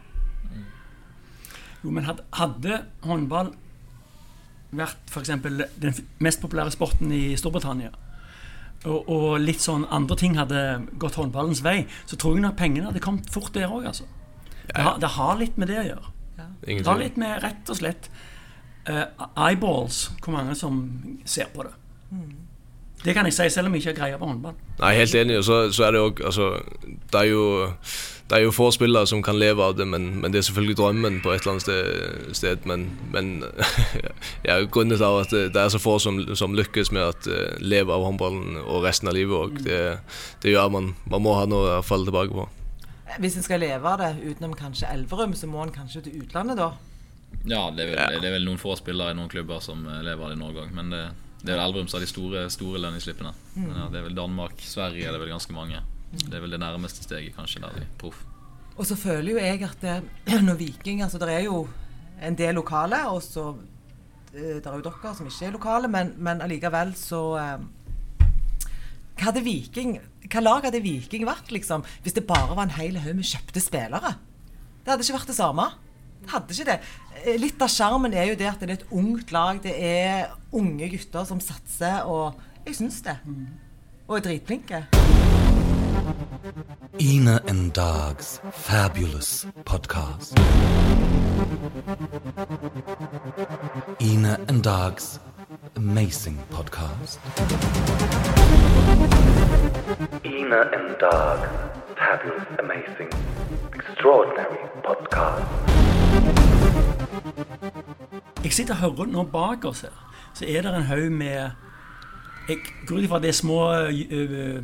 Jo, 1.80 1.94
men 1.96 2.04
hadde, 2.04 2.26
hadde 2.36 2.82
håndball 3.08 3.54
vært 4.76 5.10
f.eks. 5.10 5.32
den 5.82 6.00
mest 6.22 6.42
populære 6.44 6.76
sporten 6.76 7.12
i 7.16 7.24
Storbritannia, 7.40 7.92
og, 8.86 9.10
og 9.10 9.28
litt 9.42 9.64
sånn 9.64 9.88
andre 9.92 10.16
ting 10.20 10.38
hadde 10.40 10.62
gått 11.02 11.18
håndballens 11.20 11.64
vei, 11.66 11.82
så 12.08 12.20
tror 12.20 12.38
jeg 12.38 12.46
nok 12.46 12.60
pengene 12.60 12.92
hadde 12.92 13.04
kommet 13.04 13.32
fort 13.34 13.52
der 13.56 13.72
òg, 13.72 13.88
altså. 13.90 14.08
Det 14.70 14.84
har, 14.86 15.00
det 15.02 15.16
har 15.16 15.40
litt 15.40 15.56
med 15.58 15.72
det 15.72 15.80
å 15.82 15.88
gjøre. 15.88 16.12
Ja. 16.38 16.50
Det 16.68 16.86
har 16.86 17.00
litt 17.00 17.18
med 17.20 17.40
rett 17.42 17.72
og 17.72 17.80
slett 17.80 18.12
eyeballs, 18.90 20.10
hvor 20.24 20.34
mange 20.34 20.56
som 20.58 20.82
ser 21.26 21.52
på 21.54 21.64
det. 21.68 21.76
Det 23.06 23.14
kan 23.16 23.26
jeg 23.26 23.34
si, 23.34 23.50
selv 23.50 23.68
om 23.68 23.76
jeg 23.76 23.80
ikke 23.86 23.94
har 23.94 24.00
greie 24.00 24.20
på 24.20 24.28
håndball. 24.28 24.56
Nei, 24.80 24.94
helt 24.98 25.16
enig. 25.16 25.38
Og 25.40 25.44
så, 25.48 25.60
så 25.72 25.86
er 25.88 25.92
det 25.96 26.00
også, 26.02 26.24
altså, 26.26 26.48
det, 27.14 27.20
er 27.20 27.30
jo, 27.30 27.44
det 28.30 28.38
er 28.38 28.44
jo 28.44 28.52
få 28.52 28.72
spillere 28.76 29.08
som 29.08 29.24
kan 29.24 29.40
leve 29.40 29.64
av 29.64 29.78
det, 29.78 29.88
men, 29.88 30.10
men 30.20 30.34
det 30.34 30.42
er 30.42 30.48
selvfølgelig 30.50 30.78
drømmen 30.78 31.22
på 31.24 31.32
et 31.32 31.46
eller 31.46 31.52
annet 31.52 31.64
sted. 31.64 32.34
sted 32.36 32.68
men, 32.68 32.90
men 33.14 33.44
ja, 34.48 34.60
grunnen 34.66 34.98
til 34.98 35.06
at 35.06 35.32
det 35.32 35.64
er 35.64 35.72
så 35.72 35.80
få 35.80 35.96
som, 36.00 36.20
som 36.36 36.56
lykkes 36.56 36.92
med 36.92 37.08
å 37.08 37.14
uh, 37.32 37.56
leve 37.64 37.96
av 37.96 38.04
håndballen 38.04 38.60
og 38.66 38.84
resten 38.84 39.08
av 39.08 39.16
livet 39.16 39.38
òg, 39.38 39.64
det, 39.64 39.80
det, 40.44 40.52
gjør 40.52 40.68
man, 40.76 40.94
man 41.08 41.24
må 41.24 41.40
ha 41.40 41.48
noe 41.48 41.80
å 41.80 41.86
falle 41.86 42.10
tilbake 42.10 42.36
på. 42.36 42.50
Hvis 43.20 43.40
en 43.40 43.48
skal 43.48 43.64
leve 43.64 43.90
av 43.90 44.04
det 44.04 44.12
utenom 44.28 44.52
kanskje 44.60 44.92
Elverum, 44.92 45.32
så 45.34 45.48
må 45.48 45.64
en 45.64 45.74
kanskje 45.74 46.04
til 46.04 46.20
utlandet, 46.26 46.60
da? 46.60 46.74
Ja, 47.48 47.70
det 47.72 47.86
er, 47.86 47.94
vel, 47.94 48.20
det 48.20 48.28
er 48.28 48.36
vel 48.36 48.46
noen 48.46 48.60
få 48.60 48.76
spillere 48.76 49.14
i 49.14 49.18
noen 49.18 49.32
klubber 49.32 49.62
som 49.64 49.86
lever 49.88 50.20
av 50.20 50.32
det 50.32 50.38
i 50.38 50.42
Norge 50.42 50.66
òg, 50.66 50.74
men 50.76 50.92
det 50.92 51.04
det 51.40 51.54
er 51.54 51.56
vel 51.56 51.70
Elverum 51.70 51.88
som 51.88 52.00
har 52.00 52.04
de 52.04 52.12
store, 52.12 52.42
store 52.52 52.82
lønningsslippene. 52.84 53.32
Mm. 53.56 53.70
Ja, 53.72 53.86
det 53.92 54.02
er 54.02 54.06
vel 54.10 54.18
Danmark, 54.18 54.60
Sverige 54.66 55.08
det 55.08 55.16
er 55.16 55.22
vel 55.22 55.32
ganske 55.32 55.56
mange. 55.56 55.80
Det 56.12 56.36
er 56.36 56.44
vel 56.44 56.56
det 56.56 56.60
nærmeste 56.60 57.06
steget 57.06 57.38
kanskje 57.38 57.62
der 57.64 57.78
de 57.80 57.88
proff. 58.02 58.26
Og 58.76 58.88
så 58.88 58.98
føler 59.00 59.34
jo 59.34 59.40
jeg 59.40 59.64
at 59.64 59.84
det, 59.84 59.98
når 60.48 60.60
Viking 60.60 61.04
altså 61.04 61.20
Det 61.22 61.32
er 61.32 61.46
jo 61.48 61.68
en 62.24 62.36
del 62.36 62.56
lokale, 62.60 63.00
og 63.08 63.22
så 63.24 63.54
eh, 64.34 64.60
Det 64.60 64.68
er 64.68 64.80
jo 64.80 64.84
dere 64.84 65.14
som 65.16 65.28
ikke 65.28 65.48
er 65.48 65.56
lokale, 65.56 65.92
men, 65.92 66.14
men 66.18 66.44
allikevel 66.44 66.92
så 67.00 67.22
eh, 67.40 68.26
Hva 69.16 69.30
hadde 69.30 69.44
Viking 69.44 70.00
Hva 70.28 70.44
lag 70.44 70.68
hadde 70.68 70.84
Viking 70.84 71.28
vært, 71.28 71.54
liksom, 71.56 71.86
hvis 72.04 72.18
det 72.18 72.28
bare 72.28 72.56
var 72.56 72.68
en 72.68 72.76
hel 72.80 73.00
haug 73.00 73.16
med 73.16 73.28
kjøpte 73.28 73.64
spillere? 73.64 74.18
Det 74.84 74.92
hadde 74.92 75.06
ikke 75.06 75.20
vært 75.22 75.32
det 75.32 75.40
samme. 75.40 75.70
Det 76.22 76.30
hadde 76.34 76.54
ikke 76.54 76.72
det. 76.72 76.80
Eh, 77.26 77.40
litt 77.40 77.62
av 77.62 77.72
sjarmen 77.74 78.14
er 78.14 78.32
jo 78.32 78.38
det 78.40 78.48
at 78.50 78.60
det 78.62 78.70
er 78.70 78.78
et 78.80 78.92
ungt 78.92 79.32
lag. 79.32 79.62
Det 79.64 79.74
er 79.76 80.36
unge 80.52 80.90
gutter 80.90 81.26
som 81.26 81.40
satser, 81.44 82.04
og 82.06 82.40
jeg 82.66 82.76
syns 82.76 83.02
det. 83.06 83.18
Og 84.08 84.18
er 84.18 84.26
dritflinke. 84.28 84.86
Ina 87.00 87.40
and 87.48 87.72
Dogs 87.72 88.42
Fabulous 88.52 89.48
Podcast. 89.66 90.38
Ina 94.02 94.38
and 94.48 94.64
Dogs 94.64 95.20
Amazing 95.76 96.40
Podcast. 96.50 97.20
Ina 100.26 100.62
and 100.74 100.98
Dog 101.00 101.40
Fabulous 101.98 102.48
Amazing 102.60 103.12
Extraordinary 103.76 104.68
Podcast. 104.84 105.79
Jeg 108.44 108.56
sitter 108.56 108.74
og 108.74 108.80
hører 108.80 109.10
nå 109.12 109.24
bak 109.30 109.66
oss 109.70 109.84
her, 109.86 109.98
så 110.34 110.46
er 110.48 110.64
det 110.66 110.72
en 110.74 110.88
haug 110.88 111.12
med 111.12 111.52
Jeg 112.50 112.64
går 112.88 112.98
ut 112.98 113.04
ifra 113.06 113.20
det 113.22 113.30
er 113.30 113.36
små, 113.38 113.58
uh, 113.70 114.64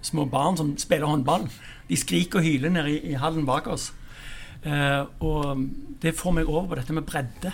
små 0.00 0.24
barn 0.24 0.56
som 0.56 0.70
spiller 0.80 1.06
håndball. 1.06 1.44
De 1.88 1.96
skriker 1.96 2.38
og 2.38 2.46
hyler 2.46 2.72
nede 2.72 2.94
i, 2.94 3.10
i 3.10 3.18
hallen 3.20 3.44
bak 3.46 3.66
oss. 3.66 3.90
Uh, 4.64 5.04
og 5.20 5.66
det 6.00 6.14
får 6.16 6.38
meg 6.38 6.48
over 6.48 6.70
på 6.70 6.78
dette 6.80 6.96
med 6.96 7.04
bredde. 7.04 7.52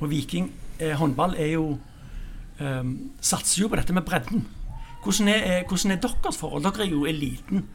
Og 0.00 0.10
Viking 0.10 0.50
eh, 0.80 0.96
håndball 0.98 1.34
er 1.38 1.52
jo 1.52 1.78
satser 2.58 3.62
jo 3.62 3.68
på 3.70 3.78
dette 3.78 3.94
med 3.94 4.02
bredden. 4.02 4.42
Hvordan 5.04 5.28
er, 5.28 5.62
hvordan 5.68 5.94
er 5.94 6.00
deres 6.02 6.38
forhold? 6.38 6.64
Dere 6.64 6.86
er 6.86 6.90
jo 6.90 7.04
eliten, 7.06 7.68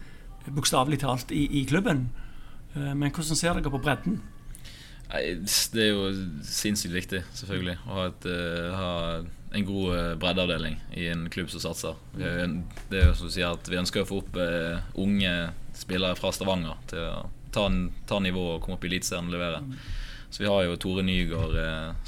bokstavelig 0.56 1.00
talt, 1.00 1.32
i, 1.32 1.46
i 1.62 1.64
klubben. 1.64 2.10
men 2.76 3.12
hvordan 3.12 3.36
ser 3.36 3.54
dere 3.54 3.72
på 3.72 3.78
bredden? 3.78 4.22
Det 5.14 5.82
er 5.84 5.92
jo 5.92 6.08
sinnssykt 6.48 6.94
viktig, 6.96 7.20
selvfølgelig, 7.38 7.76
å 7.86 7.98
ha, 8.00 8.06
et, 8.10 8.24
uh, 8.26 8.70
ha 8.74 8.94
en 9.54 9.66
god 9.68 9.90
uh, 9.94 10.14
breddeavdeling 10.18 10.80
i 10.98 11.06
en 11.12 11.28
klubb 11.34 11.52
som 11.54 11.62
satser. 11.62 12.00
Det 12.18 12.98
er 12.98 13.12
jo 13.12 13.18
som 13.20 13.30
du 13.30 13.36
sier 13.36 13.52
at 13.54 13.70
Vi 13.70 13.78
ønsker 13.78 14.02
å 14.02 14.10
få 14.10 14.24
opp 14.24 14.40
uh, 14.42 14.82
unge 14.98 15.34
spillere 15.78 16.18
fra 16.18 16.32
Stavanger 16.34 16.82
til 16.90 17.06
å 17.06 17.28
ta, 17.54 17.68
ta 18.10 18.20
nivået 18.26 18.56
og 18.56 18.66
komme 18.66 18.80
opp 18.80 18.88
i 18.88 18.90
Eliteserien 18.90 19.30
og 19.30 19.36
levere. 19.36 19.62
Mm. 19.62 19.76
Så 20.34 20.42
vi 20.42 20.50
har 20.50 20.64
jo 20.66 20.80
Tore 20.82 21.06
Nygaard 21.06 21.60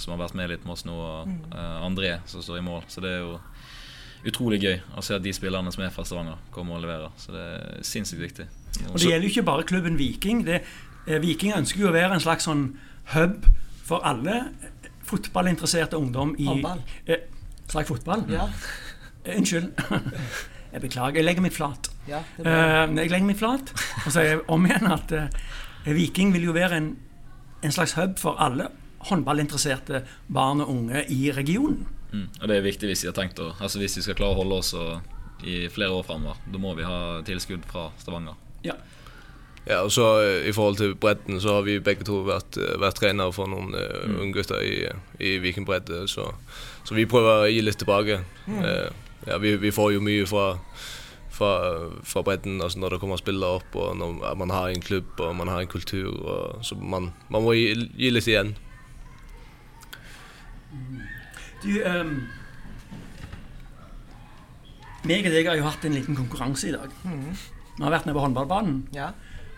som 0.01 0.15
har 0.15 0.23
vært 0.23 0.37
med 0.39 0.49
litt 0.49 0.63
med 0.65 0.73
oss 0.73 0.81
nå, 0.87 0.95
og 0.97 1.51
André 1.85 2.15
som 2.25 2.41
står 2.41 2.57
i 2.57 2.63
mål. 2.65 2.81
Så 2.89 3.03
det 3.05 3.11
er 3.11 3.19
jo 3.21 3.35
utrolig 4.25 4.57
gøy 4.63 4.79
å 4.97 5.03
se 5.05 5.13
at 5.13 5.21
de 5.21 5.33
spillerne 5.37 5.69
som 5.69 5.83
er 5.85 5.93
fra 5.93 6.07
Stavanger, 6.09 6.39
kommer 6.55 6.79
og 6.79 6.87
leverer. 6.87 7.13
Så 7.21 7.35
det 7.35 7.45
er 7.45 7.85
sinnssykt 7.85 8.23
viktig. 8.23 8.47
Og 8.89 8.97
Det 8.97 9.11
gjelder 9.11 9.29
jo 9.29 9.33
ikke 9.35 9.45
bare 9.45 9.69
klubben 9.69 10.01
Viking. 10.01 10.41
Det, 10.47 10.63
Viking 11.21 11.53
ønsker 11.53 11.85
jo 11.85 11.91
å 11.91 11.93
være 11.93 12.17
en 12.17 12.25
slags 12.25 12.49
sånn 12.49 12.71
hub 13.13 13.45
for 13.85 14.05
alle 14.07 14.39
fotballinteresserte 15.05 15.97
ungdom 15.97 16.33
i 16.41 16.47
Håndball? 16.49 16.81
Eh, 17.05 17.27
sa 17.69 17.81
jeg 17.81 17.89
fotball? 17.89 18.25
Ja. 18.31 18.47
Eh, 19.25 19.37
unnskyld. 19.37 19.71
jeg 20.73 20.81
beklager. 20.81 21.19
Jeg 21.19 21.27
legger 21.27 21.45
meg 21.45 21.53
flat. 21.53 21.91
Ja, 22.09 22.21
eh, 22.41 22.81
jeg 23.01 23.11
legger 23.11 23.27
meg 23.27 23.39
flat 23.39 23.73
og 24.05 24.11
sier 24.13 24.41
om 24.51 24.65
igjen 24.67 24.89
at 24.93 25.13
eh, 25.17 25.43
Viking 25.85 26.33
vil 26.33 26.49
jo 26.49 26.55
være 26.57 26.79
en, 26.81 26.91
en, 27.61 27.73
slags 27.73 27.95
hub 27.99 28.17
for 28.21 28.41
alle 28.41 28.69
håndballinteresserte 29.09 30.01
barn 30.33 30.63
og 30.65 30.71
unge 30.73 31.05
i 31.13 31.29
regionen. 31.33 31.85
Mm. 32.11 32.29
Og 32.41 32.47
det 32.49 32.57
er 32.57 32.65
viktig 32.65 32.89
hvis 32.89 33.03
vi 33.03 33.09
har 33.09 33.17
tenkt 33.17 33.41
å 33.43 33.49
Altså 33.59 33.81
hvis 33.81 33.97
vi 33.99 34.05
skal 34.05 34.15
klare 34.17 34.37
å 34.37 34.39
holde 34.39 34.57
oss 34.61 34.71
i 35.45 35.65
flere 35.69 35.93
år 35.93 36.05
framover. 36.07 36.39
Da 36.49 36.61
må 36.61 36.73
vi 36.77 36.85
ha 36.87 37.21
tilskudd 37.27 37.65
fra 37.69 37.89
Stavanger. 38.01 38.37
Ja. 38.65 38.77
Ja, 39.65 39.79
og 39.81 39.91
så 39.91 40.21
eh, 40.21 40.49
I 40.49 40.53
forhold 40.53 40.77
til 40.77 40.95
bredden 40.95 41.41
så 41.41 41.57
har 41.57 41.63
vi 41.65 41.79
begge 41.81 42.05
to 42.05 42.19
vært, 42.27 42.57
eh, 42.61 42.75
vært 42.81 42.99
trenere 43.01 43.33
for 43.33 43.49
noen 43.49 43.73
uh, 43.73 44.03
mm. 44.05 44.19
unggutter 44.21 44.61
i, 44.61 44.75
i 45.17 45.37
Vikingbredde. 45.41 46.03
Så, 46.07 46.27
så, 46.83 46.93
vi 46.93 47.07
prøver 47.09 47.47
å 47.47 47.49
gi 47.49 47.63
litt 47.65 47.79
tilbake. 47.81 48.19
Mm. 48.45 48.61
Ja, 49.25 49.39
vi, 49.41 49.55
vi, 49.57 49.73
får 49.73 49.95
jo 49.95 50.03
mye 50.05 50.27
fra, 50.29 50.51
fra, 51.33 51.49
fra 52.05 52.21
bredden 52.27 52.61
altså 52.61 52.77
når 52.83 52.93
det 52.93 53.01
kommer 53.01 53.17
spillere 53.17 53.57
opp, 53.57 53.73
og 53.73 53.97
når 53.97 54.37
man 54.37 54.53
har 54.53 54.69
en 54.69 54.85
klubb 54.85 55.17
og 55.17 55.33
man 55.39 55.49
har 55.49 55.65
en 55.65 55.71
kultur. 55.71 56.13
Og, 56.13 56.61
så 56.65 56.77
man, 56.77 57.09
man, 57.33 57.41
må 57.41 57.57
gi, 57.57 57.73
gi, 57.97 58.13
litt 58.13 58.29
igjen. 58.29 58.53
Du, 61.65 61.71
um, 61.89 62.17
meg 65.09 65.25
og 65.25 65.33
deg 65.33 65.49
har 65.49 65.57
jo 65.57 65.65
hatt 65.65 65.89
en 65.89 65.97
liten 65.97 66.17
konkurranse 66.17 66.69
i 66.69 66.77
dag. 66.77 66.93
Mm. 67.01 67.31
Vi 67.75 67.81
har 67.81 67.97
vært 67.97 68.05
nede 68.05 68.19
på 68.19 68.29
håndballbanen. 68.29 68.83
Ja 68.93 69.15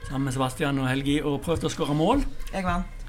sammen 0.08 0.30
med 0.30 0.36
Sebastian 0.36 0.80
og 0.80 0.88
Helgi 0.90 1.18
og 1.22 1.42
prøvde 1.46 1.68
å 1.68 1.74
skåre 1.74 1.96
mål. 1.98 2.24
Jeg 2.54 2.66
vant. 2.66 3.06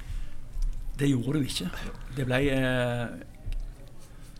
Det 0.99 1.07
gjorde 1.07 1.39
du 1.39 1.47
ikke. 1.47 1.69
Det 2.17 2.25
ble 2.27 2.39
eh, 2.51 3.05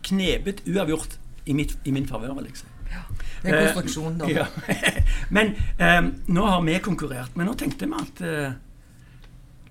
knebet 0.04 0.60
uavgjort 0.68 1.16
i, 1.48 1.56
mitt, 1.56 1.78
i 1.88 1.94
min 1.94 2.08
favør, 2.08 2.42
liksom. 2.44 2.68
Ja, 2.90 3.04
det 3.42 3.54
er 3.54 3.70
konstruksjon, 3.70 4.18
da. 4.20 4.28
Eh, 4.28 4.36
ja. 4.36 4.46
men 5.36 5.54
eh, 5.80 6.02
nå 6.28 6.48
har 6.48 6.60
vi 6.66 6.76
konkurrert. 6.84 7.36
Men 7.38 7.48
nå 7.48 7.56
tenkte 7.56 7.88
vi 7.88 8.02
at 8.02 8.22
eh, 8.26 8.58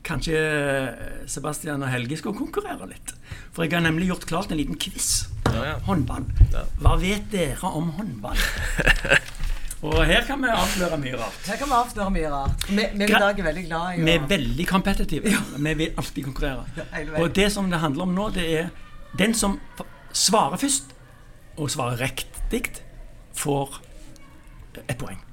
kanskje 0.10 0.40
Sebastian 1.30 1.86
og 1.86 1.94
Helge 1.94 2.18
skal 2.18 2.38
konkurrere 2.38 2.90
litt. 2.90 3.14
For 3.54 3.68
jeg 3.68 3.76
har 3.78 3.86
nemlig 3.86 4.10
gjort 4.10 4.26
klart 4.30 4.54
en 4.56 4.62
liten 4.62 4.80
quiz. 4.82 5.28
Ja, 5.50 5.78
håndball. 5.86 6.26
Hva 6.82 6.96
vet 7.02 7.30
dere 7.34 7.70
om 7.70 7.92
håndball? 8.00 8.40
Og 9.80 10.02
her 10.04 10.26
kan 10.28 10.42
vi 10.44 10.50
avsløre 10.52 10.98
mye 11.00 11.16
rart. 11.16 11.36
Her 11.48 11.60
kan 11.60 11.70
vi 11.70 11.76
avsløre 11.78 12.12
mye 12.12 12.30
rart. 12.34 12.66
Vi, 12.68 12.84
vi 13.00 13.06
i 13.06 13.14
dag 13.14 13.40
er 13.40 13.46
veldig 13.48 13.64
glad 13.70 13.94
i 13.94 14.02
å 14.02 14.08
Vi 14.10 14.16
er 14.18 14.26
veldig 14.28 14.66
competitive. 14.68 15.32
Ja. 15.32 15.40
Vi 15.56 15.74
vil 15.80 16.02
alltid 16.02 16.26
konkurrere. 16.28 16.66
Ja, 16.76 17.06
og 17.22 17.32
det 17.36 17.48
som 17.56 17.70
det 17.72 17.80
handler 17.80 18.10
om 18.10 18.18
nå, 18.18 18.28
det 18.36 18.48
er 18.60 18.68
den 19.20 19.34
som 19.38 19.56
svarer 20.12 20.60
først, 20.60 20.92
og 21.56 21.72
svarer 21.72 22.04
riktig, 22.04 22.66
får 23.40 23.80
et 24.84 24.98
poeng. 25.00 25.24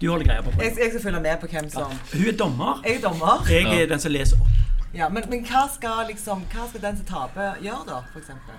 Du 0.00 0.08
holder 0.08 0.26
greia 0.26 0.42
på 0.42 0.50
poeng. 0.50 0.64
Jeg, 0.64 0.78
jeg 0.80 0.94
skal 0.96 1.02
følge 1.10 1.20
med 1.28 1.38
på 1.44 1.52
hvem 1.52 1.68
som 1.70 1.92
ja. 1.92 2.00
Hun 2.16 2.26
er 2.32 2.36
dommer. 2.40 2.82
Jeg 2.86 2.96
er 2.96 3.04
dommer. 3.04 3.46
Jeg 3.52 3.82
er 3.82 3.92
den 3.92 4.00
som 4.02 4.12
leser 4.12 4.40
opp. 4.40 4.58
Ja, 4.96 5.08
men, 5.08 5.24
men 5.28 5.44
hva, 5.48 5.66
skal 5.72 6.06
liksom, 6.08 6.42
hva 6.52 6.66
skal 6.68 6.82
den 6.82 6.98
som 7.00 7.06
taper, 7.08 7.60
gjøre, 7.64 7.84
da? 7.88 8.00
For 8.12 8.24
eksempel? 8.24 8.56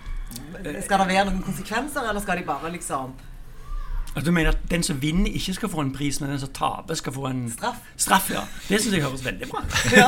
skal 0.81 1.01
det 1.01 1.07
være 1.09 1.25
noen 1.29 1.43
konsekvenser, 1.45 2.05
eller 2.09 2.21
skal 2.21 2.39
de 2.39 2.45
bare 2.47 2.71
liksom 2.73 3.13
Altså, 4.13 4.25
du 4.25 4.31
mener 4.31 4.51
at 4.51 4.57
den 4.71 4.83
som 4.85 5.01
vinner, 5.01 5.31
ikke 5.33 5.53
skal 5.57 5.69
få 5.69 5.81
en 5.81 5.91
pris, 5.93 6.19
men 6.21 6.29
den 6.29 6.39
som 6.39 6.49
taper, 6.53 6.93
skal 6.93 7.13
få 7.13 7.25
en 7.31 7.51
straff? 7.51 7.79
Straff, 7.97 8.29
ja. 8.31 8.43
Det 8.69 8.81
syns 8.81 8.93
jeg 8.93 9.01
høres 9.01 9.25
veldig 9.25 9.49
bra 9.49 9.63
ja. 9.95 10.05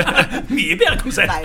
Mye 0.56 0.78
bedre 0.80 0.98
konsept. 1.02 1.30
Nei, 1.30 1.44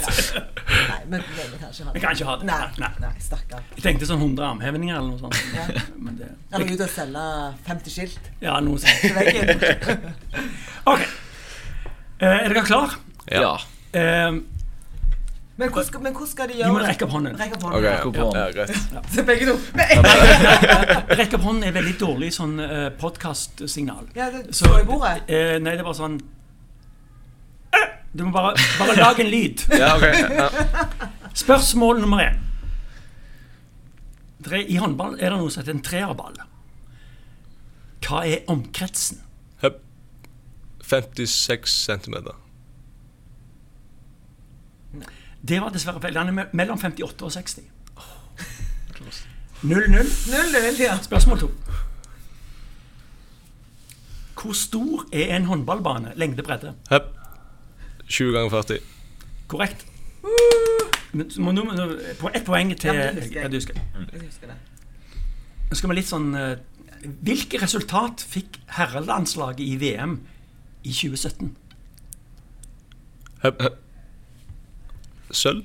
Nei 0.89 0.99
men 1.11 1.23
vi 1.29 1.59
kan 1.59 1.69
ikke 1.69 1.85
ha 1.85 1.91
det. 1.91 1.93
Vi 1.93 2.03
kan 2.03 2.17
ikke 2.17 2.29
ha 2.31 2.35
det. 2.41 2.49
Nei, 2.49 2.59
Nei. 2.81 2.91
Nei 3.03 3.13
stakkar. 3.21 3.61
Jeg 3.75 3.85
tenkte 3.85 4.09
sånn 4.09 4.23
100 4.25 4.47
armhevinger 4.47 4.97
eller 4.97 5.13
noe 5.13 5.21
sånt. 5.21 5.37
Ja. 5.53 5.85
Men 6.01 6.17
det, 6.17 6.31
eller 6.49 6.73
ut 6.73 6.85
og 6.87 6.93
selge 6.95 7.25
50 7.69 7.97
skilt. 7.99 8.31
Ja, 8.41 8.57
noe 8.63 8.81
sånt. 8.81 9.05
ok. 10.93 11.05
Uh, 12.19 12.25
er 12.25 12.49
dere 12.49 12.65
klar? 12.65 12.97
Ja. 13.29 13.53
Uh, 13.93 14.41
men 15.59 15.67
hvordan, 15.69 15.85
skal, 15.85 16.01
men 16.01 16.13
hvordan 16.15 16.27
skal 16.31 16.47
de 16.47 16.53
gjøre 16.53 16.67
det? 16.67 16.71
De 16.71 16.79
må 16.79 16.83
rekke 16.87 17.05
opp 17.05 17.11
hånden. 17.11 17.33
Rekke 17.39 17.55
opp 17.57 17.63
hånden. 17.65 17.79
Okay, 17.79 17.95
ja. 18.15 18.27
Ja, 18.39 18.51
greit. 18.55 18.69
Ja. 18.95 19.23
Begge 19.27 19.47
to. 19.49 19.55
rekke 21.19 21.35
opp 21.35 21.47
hånden 21.49 21.65
er 21.67 21.73
veldig 21.75 21.95
dårlig 21.99 22.29
sånn 22.31 22.53
uh, 22.61 22.67
eh, 22.77 22.85
podkast-signal. 23.01 24.07
Ja, 24.15 24.29
det 24.31 24.55
så, 24.55 24.71
i 24.79 24.85
bordet? 24.87 25.25
Uh, 25.27 25.57
nei, 25.59 25.73
det 25.73 25.83
er 25.83 25.89
bare 25.89 25.97
sånn 25.99 26.15
uh, 27.75 27.83
Du 28.15 28.23
må 28.23 28.31
bare, 28.37 28.55
bare 28.79 28.95
lage 29.01 29.25
en 29.25 29.31
lyd. 29.33 29.65
ja, 29.81 29.91
okay. 29.97 30.23
Ja. 30.39 30.47
Spørsmål 31.43 31.99
nummer 32.05 32.23
én. 32.23 32.39
I 34.63 34.79
håndball 34.79 35.19
er 35.19 35.33
det 35.33 35.41
noe 35.41 35.51
som 35.51 35.65
heter 35.65 35.75
en 35.75 35.83
treerball. 35.83 36.39
Hva 38.07 38.23
er 38.23 38.47
omkretsen? 38.47 39.25
56 40.89 41.75
centimeter. 41.83 42.39
Det 45.47 45.61
var 45.61 45.69
dessverre 45.73 46.01
feil. 46.03 46.13
Den 46.13 46.37
er 46.39 46.45
mellom 46.53 46.79
58 46.79 47.21
og 47.25 47.31
60. 47.31 47.59
0-0. 49.63 50.09
0-0, 50.31 50.81
ja. 50.81 50.97
Spørsmål 51.03 51.39
to. 51.39 51.49
Hvor 54.41 54.53
stor 54.55 55.05
er 55.13 55.35
en 55.35 55.45
håndballbane? 55.45 56.13
Lengde, 56.15 56.43
bredde? 56.43 56.73
Høp. 56.89 57.01
20 58.07 58.31
ganger 58.33 58.49
40. 58.49 58.77
Korrekt. 59.47 59.85
Men 61.11 61.31
må 61.39 61.51
nå- 61.51 61.97
på 62.19 62.29
ett 62.33 62.45
poeng 62.45 62.71
til 62.79 62.93
Ja, 62.93 63.11
husker 63.13 63.47
du 63.49 63.55
husker. 63.57 63.73
Jeg 64.13 64.21
husker 64.21 64.47
det. 64.47 64.55
Nå 65.69 65.75
skal 65.75 65.89
vi 65.89 65.95
litt 65.95 66.07
sånn 66.09 66.35
eh, 66.35 66.55
Hvilke 67.23 67.61
resultat 67.61 68.21
fikk 68.27 68.59
herrelandslaget 68.75 69.59
i 69.63 69.75
VM 69.79 70.17
i 70.83 70.91
2017? 70.93 71.55
Høp. 73.43 73.61
Sølv. 75.31 75.63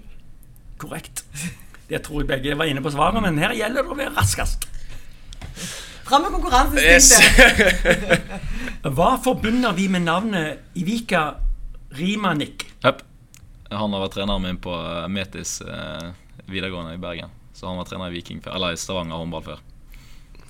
Korrekt. 0.80 1.24
Det 1.88 2.00
tror 2.04 2.22
jeg 2.22 2.30
begge 2.30 2.56
var 2.58 2.68
inne 2.70 2.82
på 2.84 2.92
svaret, 2.92 3.22
men 3.22 3.38
her 3.40 3.54
gjelder 3.56 3.84
det 3.84 3.92
å 3.92 3.98
være 3.98 4.14
raskest. 4.16 4.68
Fram 6.04 6.26
med 6.26 6.34
konkurranseinstinktet. 6.36 8.32
Hva 8.96 9.14
forbinder 9.24 9.72
vi 9.76 9.88
med 9.88 10.04
navnet 10.04 10.76
Ivika 10.76 11.22
Rimanik? 11.96 12.66
Yep. 12.84 13.00
Han 13.72 13.94
har 13.96 14.04
vært 14.04 14.16
treneren 14.18 14.44
min 14.44 14.60
på 14.60 14.74
Metis 15.10 15.56
eh, 15.64 16.10
videregående 16.44 16.98
i 16.98 17.00
Bergen. 17.00 17.32
Så 17.56 17.70
han 17.70 17.78
var 17.80 17.88
trener 17.88 18.12
i 18.12 18.18
Viking 18.18 18.42
før, 18.44 18.58
eller 18.58 18.74
i 18.74 18.80
Stavanger 18.80 19.16
håndball 19.16 19.46
før. 19.46 19.62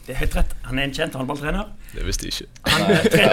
Det 0.07 0.13
er 0.13 0.19
helt 0.21 0.35
rett. 0.37 0.51
Han 0.69 0.79
er 0.79 0.85
en 0.85 0.93
kjent 0.93 1.15
håndballtrener. 1.17 1.69
Det 1.95 2.03
visste 2.07 2.27
jeg 2.27 2.33
ikke. 2.35 2.51
Han 2.67 2.91
eh, 2.91 3.07
Jeg 3.17 3.31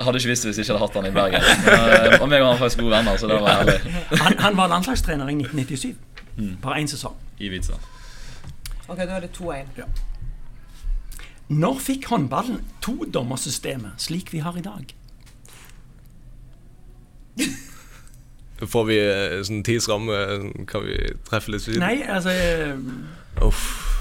hadde, 0.00 0.18
ikke 0.18 0.30
visst 0.30 0.46
det 0.46 0.48
hvis 0.48 0.58
jeg 0.58 0.64
ikke 0.64 0.72
hadde 0.72 0.86
hatt 0.86 0.96
han 0.96 1.08
i 1.08 1.12
Bergen. 1.12 1.42
Men, 1.66 2.14
eh, 2.14 2.22
og 2.22 2.28
meg 2.32 2.40
og 2.40 2.46
han 2.46 2.54
er 2.54 2.62
faktisk 2.62 2.80
gode 2.80 2.94
venner, 2.96 3.16
så 3.20 3.28
det 3.28 3.40
var 3.42 3.58
herlig. 3.58 3.94
Han, 4.22 4.38
han 4.38 4.56
var 4.56 4.72
landslagstrener 4.72 5.28
i 5.28 5.36
1997. 5.36 5.94
Bare 6.62 6.80
én 6.80 6.88
sesong. 6.88 7.16
I 7.38 7.52
Vitsa. 7.52 7.76
Ok, 8.88 8.98
da 8.98 9.18
er 9.18 9.26
det 9.26 9.30
2-1. 9.36 9.84
Når 11.48 11.80
fikk 11.84 12.08
håndballen 12.08 12.62
todommersystemet 12.82 14.00
slik 14.00 14.32
vi 14.32 14.40
har 14.40 14.56
i 14.56 14.64
dag? 14.64 14.94
Får 18.64 18.84
vi 18.88 18.96
eh, 19.02 19.40
sånn 19.44 19.60
tidsramme? 19.66 20.22
Kan 20.70 20.86
vi 20.86 20.96
treffe 21.28 21.52
litt 21.52 21.66
siden? 21.66 21.84
Nei, 21.84 21.98
altså 22.08 22.32
Uff. 23.44 23.93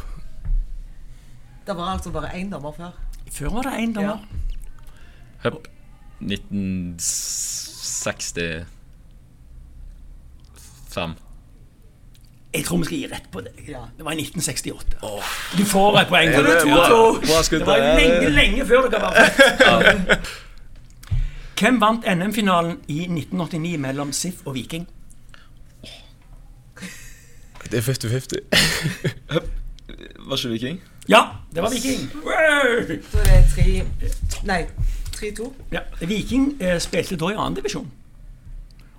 Det 1.67 1.76
var 1.76 1.93
altså 1.93 2.10
bare 2.12 2.36
én 2.36 2.52
dommer 2.52 2.71
før. 2.71 2.89
Før 3.32 3.49
var 3.49 3.62
det 3.62 3.71
én 3.71 3.93
dommer. 3.95 4.17
Høp. 5.43 5.54
1965. 6.21 8.65
Jeg 12.54 12.65
tror 12.65 12.78
vi 12.78 12.84
skal 12.86 12.97
gi 12.97 13.08
rett 13.10 13.32
på 13.32 13.41
det. 13.41 13.52
Ja. 13.67 13.80
Det 13.97 14.06
var 14.06 14.12
i 14.12 14.21
1968. 14.21 14.86
Du 15.58 15.65
får 15.65 15.99
et 15.99 16.08
poeng. 16.08 16.30
Det 16.30 16.38
det. 16.38 16.43
bra. 16.63 16.88
To-to. 16.88 17.13
Bra 17.26 17.41
Det 17.49 17.67
var 17.67 17.78
lenge, 17.99 18.30
lenge 18.30 18.65
før 18.65 18.89
dere 18.89 19.02
var 19.02 19.13
født. 19.17 20.28
Hvem 21.60 21.82
vant 21.82 22.06
NM-finalen 22.17 22.78
i 22.88 22.99
1989 23.08 23.80
mellom 23.80 24.12
SIF 24.12 24.34
og 24.45 24.54
Viking? 24.54 24.88
Det 27.71 27.78
er 27.80 27.82
50-50. 27.82 28.38
Var 30.26 30.38
ikke 30.38 30.50
Viking? 30.50 30.82
Ja, 31.10 31.22
det 31.56 31.64
var 31.64 31.70
Viking. 31.74 32.08
Da 32.24 32.38
er 32.40 32.88
det 32.88 33.02
tre 33.52 33.86
Nei, 34.48 34.62
3-2. 35.16 35.50
Ja, 35.72 35.84
Viking 36.02 36.62
eh, 36.62 36.80
spilte 36.82 37.18
da 37.20 37.32
i 37.32 37.38
annen 37.38 37.60
divisjon. 37.60 37.92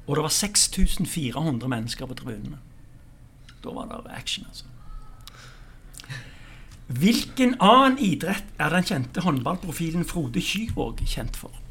Og 0.06 0.16
det 0.16 0.22
var 0.22 0.32
6400 0.32 1.68
mennesker 1.68 2.06
på 2.06 2.14
tribunene. 2.14 2.60
Da 3.64 3.72
var 3.72 3.88
det 3.88 4.12
action, 4.12 4.46
altså. 4.48 4.64
Hvilken 6.86 7.54
annen 7.64 7.98
idrett 7.98 8.44
er 8.60 8.68
den 8.74 8.84
kjente 8.84 9.22
håndballprofilen 9.24 10.04
Frode 10.04 10.40
Kyvåg 10.44 11.00
kjent 11.08 11.36
for? 11.40 11.63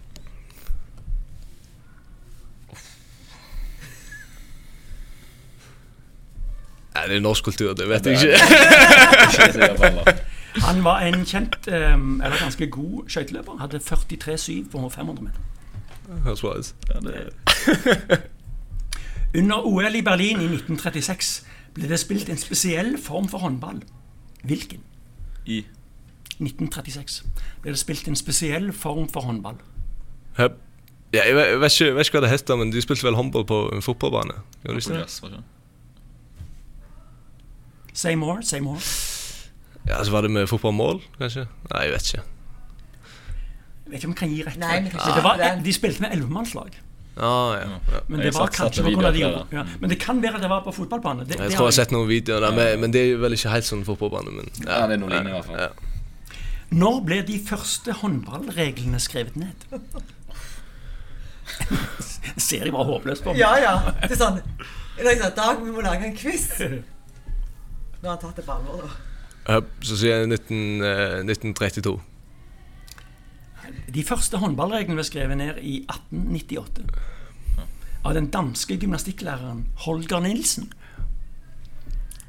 Nei, 7.04 7.10
det 7.10 7.18
er 7.18 7.24
norsk 7.24 7.44
kultur, 7.44 7.74
det 7.76 7.90
vet 7.90 8.06
jeg 8.06 8.14
ikke. 8.16 8.38
Han 10.64 10.84
var 10.84 11.02
en 11.04 11.26
kjent, 11.26 11.68
eh, 11.68 11.94
eller 11.94 12.40
ganske 12.40 12.68
god 12.72 13.10
skøyteløper. 13.10 13.58
Hadde 13.60 13.80
43,7 13.80 14.70
på 14.72 14.90
500 14.90 15.24
meter. 15.24 15.40
Høres 16.24 16.42
bra 16.42 16.54
ut. 16.56 16.76
Under 19.38 19.66
OL 19.66 19.96
i 19.96 20.02
Berlin 20.02 20.40
i 20.40 20.46
1936 20.46 21.46
ble 21.76 21.90
det 21.90 22.00
spilt 22.00 22.30
en 22.30 22.38
spesiell 22.38 22.96
form 23.02 23.28
for 23.28 23.38
håndball. 23.44 23.84
Hvilken? 24.44 24.80
I 25.46 25.66
1936 26.40 27.24
ble 27.62 27.72
det 27.72 27.80
spilt 27.80 28.08
en 28.08 28.16
spesiell 28.16 28.72
form 28.74 29.10
for 29.10 29.22
håndball. 29.28 29.60
Ja, 30.38 30.48
jeg, 31.14 31.36
vet 31.36 31.72
ikke, 31.74 31.86
jeg 31.86 31.96
vet 31.96 32.08
ikke 32.08 32.18
hva 32.20 32.24
det 32.28 32.32
heter, 32.32 32.56
men 32.56 32.72
de 32.72 32.82
spilte 32.82 33.04
vel 33.04 33.20
håndball 33.20 33.44
på 33.46 33.66
en 33.76 33.82
fotballbane? 33.82 34.34
Gjorde 34.64 34.80
de 34.80 34.86
ikke 34.86 34.94
det? 34.94 35.02
Jazz, 35.02 35.22
var 35.22 35.30
ikke 35.30 35.42
det? 35.42 35.50
Say 37.94 38.16
more, 38.16 38.44
say 38.44 38.60
more. 38.60 38.80
Ja, 39.88 40.04
så 40.04 40.12
var 40.12 40.22
det 40.22 40.32
med 40.32 40.48
fotballmål, 40.50 41.02
kanskje? 41.20 41.46
Nei, 41.72 41.84
jeg 41.86 41.92
vet 41.94 42.14
ikke. 42.14 42.24
Jeg 43.84 43.92
vet 43.92 43.98
ikke 44.00 44.08
om 44.08 44.14
jeg 44.14 44.18
kan 44.22 44.30
gi 44.34 44.44
rett. 44.48 44.58
Nei, 44.62 44.76
kan 44.90 45.16
det 45.18 45.24
var, 45.24 45.36
de 45.66 45.74
spilte 45.76 46.02
med 46.02 46.12
ellevemannslag. 46.16 46.70
Ah, 47.16 47.54
ja. 47.54 47.60
ja. 47.94 48.00
Men 48.08 48.20
det 48.20 48.34
de 48.34 48.38
Ja. 49.52 49.64
Men 49.80 49.90
det 49.90 50.00
kan 50.00 50.22
være 50.22 50.36
at 50.36 50.42
det 50.42 50.50
var 50.50 50.64
på 50.64 50.72
fotballbane. 50.72 51.26
Det, 51.26 51.30
Jeg 51.30 51.38
det 51.38 51.46
tror 51.56 51.66
jeg 51.68 51.72
har 51.72 51.72
sett 51.72 51.92
noen 51.92 52.08
videoer 52.08 52.40
der, 52.40 52.52
men, 52.52 52.80
men 52.82 52.94
det 52.94 53.12
er 53.12 53.18
vel 53.22 53.34
ikke 53.38 53.50
helt 53.54 53.66
sånn 53.66 53.86
fotballbane. 53.86 54.32
Men, 54.32 54.46
Ja, 54.66 54.88
det 54.88 54.94
er 54.98 55.02
noe 55.04 55.10
lignende 55.12 55.30
i 55.30 55.34
hvert 55.34 55.46
fall. 55.46 55.60
Ja. 55.60 55.68
Når 56.74 57.02
ble 57.06 57.22
de 57.28 57.40
første 57.46 57.92
håndballreglene 58.00 59.00
skrevet 59.00 59.36
ned? 59.38 59.54
Ser 62.48 62.64
de 62.66 62.72
bare 62.74 62.86
håpløst 62.88 63.24
på 63.24 63.30
meg? 63.36 63.40
Ja, 63.44 63.52
ja. 63.62 63.76
Det 64.02 64.12
er 64.16 64.20
sånn 64.24 64.42
I 64.98 65.06
jeg, 65.06 65.22
Dag, 65.38 65.62
vi 65.62 65.72
må 65.76 65.82
lage 65.86 66.04
en 66.10 66.18
quiz. 66.18 66.50
Nå 68.04 68.10
har 68.10 68.18
han 68.18 68.22
tatt 68.26 68.36
det 68.36 68.44
på 68.44 68.52
alvor, 68.52 68.82
da. 68.84 69.60
Så 69.84 69.96
sier 69.96 70.18
jeg 70.18 70.28
19, 70.28 70.82
eh, 70.84 71.22
1932. 71.24 71.94
De 73.96 74.04
første 74.04 74.40
håndballreglene 74.42 74.98
ble 75.00 75.06
skrevet 75.08 75.40
ned 75.40 75.62
i 75.64 75.78
1898 75.88 76.84
av 78.04 78.14
den 78.18 78.28
danske 78.28 78.76
gymnastikklæreren 78.76 79.64
Holger 79.86 80.20
Nilsen. 80.20 80.68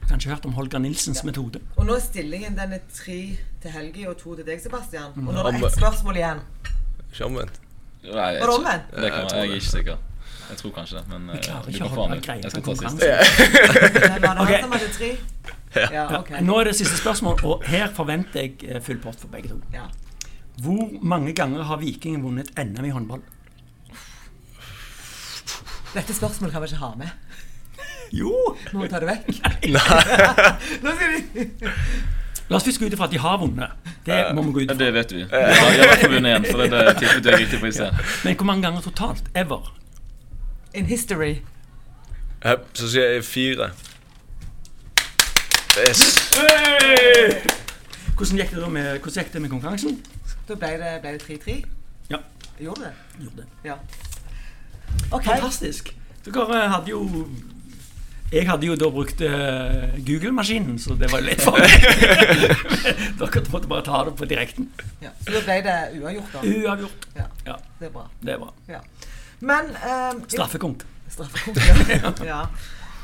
Kanskje 0.07 0.31
hørt 0.31 0.47
om 0.47 0.55
Holger 0.55 0.79
Nilsens 0.79 1.25
metode? 1.27 1.59
Og 1.75 1.89
nå 1.89 1.97
er 1.99 2.07
stillingen 2.07 2.55
den 2.55 2.77
er 2.79 2.87
tre 2.95 3.19
til 3.63 3.71
Helgi 3.75 4.07
og 4.07 4.17
to 4.21 4.37
til 4.39 4.47
deg, 4.47 4.63
Sebastian. 4.63 5.11
Og 5.17 5.35
nå 5.35 5.43
er 5.43 5.57
det 5.59 5.65
ett 5.65 5.79
spørsmål 5.81 6.23
igjen. 6.23 6.43
Ikke 7.11 7.27
omvendt. 7.27 7.59
Nei, 8.05 8.31
jeg, 8.37 8.43
det 8.43 8.55
omvendt? 8.55 8.91
Det 8.95 9.11
kan, 9.11 9.31
jeg 9.33 9.49
er 9.51 9.59
ikke 9.59 9.73
sikker. 9.73 10.03
Jeg 10.51 10.57
tror 10.61 10.71
kanskje 10.77 10.99
det, 11.01 11.05
men 11.09 11.31
Vi 11.33 11.39
eh, 11.39 12.21
greie 12.21 12.43
Jeg 12.43 12.51
skal 12.51 12.63
ta 12.63 12.75
siste. 12.75 12.91
konkurranse. 12.95 13.09
Men 14.13 14.23
var 14.23 14.35
det 14.35 14.43
Ok. 14.43 14.51
han 14.51 14.63
som 14.63 14.73
hadde 14.73 14.91
tre? 14.99 15.11
Ja, 15.77 16.07
okay. 16.21 16.41
Nå 16.45 16.59
er 16.61 16.71
det 16.71 16.77
siste 16.79 16.97
spørsmål, 17.01 17.41
og 17.45 17.65
her 17.69 17.89
forventer 17.95 18.41
jeg 18.45 18.59
eh, 18.69 18.81
full 18.83 18.99
pott 19.03 19.21
for 19.21 19.33
begge 19.33 19.51
to. 19.53 19.61
Ja. 19.75 19.89
Hvor 20.63 20.91
mange 21.03 21.33
ganger 21.35 21.63
har 21.67 21.81
Vikingen 21.83 22.23
vunnet 22.23 22.51
NM 22.59 22.85
i 22.85 22.93
håndball? 22.95 23.25
Dette 25.95 26.15
spørsmålet 26.15 26.53
kan 26.53 26.63
vi 26.63 26.71
ikke 26.71 26.83
ha 26.83 26.93
med. 26.99 27.09
Jo! 28.15 28.33
Må 28.73 28.85
vi 28.85 28.91
ta 28.91 29.01
det 29.03 29.09
vekk? 29.11 29.31
Nå 30.85 30.95
skal 30.95 31.15
vi 31.15 31.47
La 32.51 32.59
oss 32.59 32.67
først 32.67 32.77
gå 32.79 32.87
ut 32.91 32.93
ifra 32.93 33.07
at 33.09 33.15
de 33.15 33.19
har 33.23 33.39
vunnet. 33.41 33.87
Det 34.05 34.19
må 34.37 34.43
vi 34.45 34.53
gå 34.53 34.65
ut 34.65 34.67
ifra. 34.69 34.77
det 34.83 34.91
vet 34.95 35.15
vi. 35.15 35.23
Jeg 35.25 35.55
har 35.57 35.95
fall 35.97 36.13
vunnet 36.13 36.29
igjen, 36.29 36.45
for 36.51 36.61
det, 36.61 36.83
tippet 37.01 37.29
jeg 37.31 37.41
riktig 37.41 37.61
på 37.63 37.71
i 37.71 37.73
sted. 37.73 38.03
Men 38.27 38.37
hvor 38.37 38.49
mange 38.51 38.67
ganger 38.67 38.85
totalt? 38.85 39.31
Ever? 39.35 39.71
In 40.77 40.91
history. 40.91 41.39
Så 42.77 42.91
sier 42.93 43.17
jeg 43.17 43.25
fire. 43.25 43.71
Yes. 45.75 46.01
Hvordan 48.15 48.39
gikk 48.39 48.53
det 48.55 48.61
da 48.63 48.69
med, 48.71 48.99
hvordan 49.03 49.25
gikk 49.25 49.33
det 49.35 49.41
med 49.43 49.51
konkurransen? 49.51 49.97
Da 50.49 50.55
ble 50.61 50.69
det 50.79 51.15
3-3. 51.25 51.57
Ja, 52.13 52.21
Gjorde 52.63 52.85
det? 52.87 52.93
gjorde 53.25 53.37
det. 53.43 53.47
Ja. 53.65 53.75
OK. 55.11 55.25
Fantastisk. 55.25 55.91
Dere 56.25 56.61
eh, 56.65 56.71
hadde 56.71 56.91
jo 56.93 57.01
Jeg 58.33 58.47
hadde 58.49 58.67
jo 58.67 58.77
da 58.79 58.89
brukt 58.91 59.21
eh, 59.21 59.97
Google-maskinen, 60.07 60.79
så 60.79 60.95
det 60.99 61.11
var 61.13 61.21
jo 61.23 61.27
lett 61.27 61.43
for 61.43 61.59
meg. 61.59 61.75
Dere 63.21 63.43
måtte 63.53 63.69
bare 63.71 63.85
ta 63.87 64.05
det 64.09 64.15
på 64.19 64.25
direkten. 64.31 64.71
Ja. 65.03 65.11
Så 65.27 65.35
da 65.35 65.43
ble 65.49 65.59
det 65.67 65.77
uavgjort, 65.99 66.33
da. 66.33 66.45
Uavgjort. 66.55 67.09
Ja, 67.19 67.27
Ja, 67.51 67.59
det 67.81 67.91
er 67.91 67.93
bra. 67.99 68.07
det 68.23 68.37
er 68.37 68.41
bra. 68.47 68.55
Ja. 68.71 68.81
Men 69.41 69.75
um, 69.75 70.23
Straffekonk. 70.31 70.87
Straffekonk, 71.11 71.59
ja. 71.91 72.15
ja. 72.33 72.41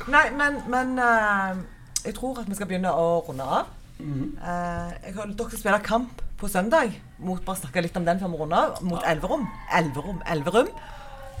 Nei, 0.07 0.25
men, 0.39 0.61
men 0.71 0.97
eh, 0.99 1.61
jeg 2.05 2.15
tror 2.17 2.41
at 2.41 2.49
vi 2.49 2.57
skal 2.57 2.69
begynne 2.69 2.91
å 2.93 3.07
runde 3.27 3.45
av. 3.45 3.69
Eh, 4.01 4.93
jeg 5.05 5.15
har, 5.17 5.33
dere 5.37 5.49
skal 5.51 5.59
spille 5.61 5.81
kamp 5.85 6.23
på 6.41 6.49
søndag. 6.49 6.95
Mot, 7.21 7.43
bare 7.45 7.61
snakke 7.61 7.83
litt 7.85 7.97
om 7.99 8.07
den 8.07 8.21
før 8.21 8.33
vi 8.33 8.39
runder 8.41 8.63
av. 8.63 8.81
Mot 8.87 9.05
Elverum. 9.05 9.45
Elverum, 9.77 10.23
Elverum. 10.33 10.71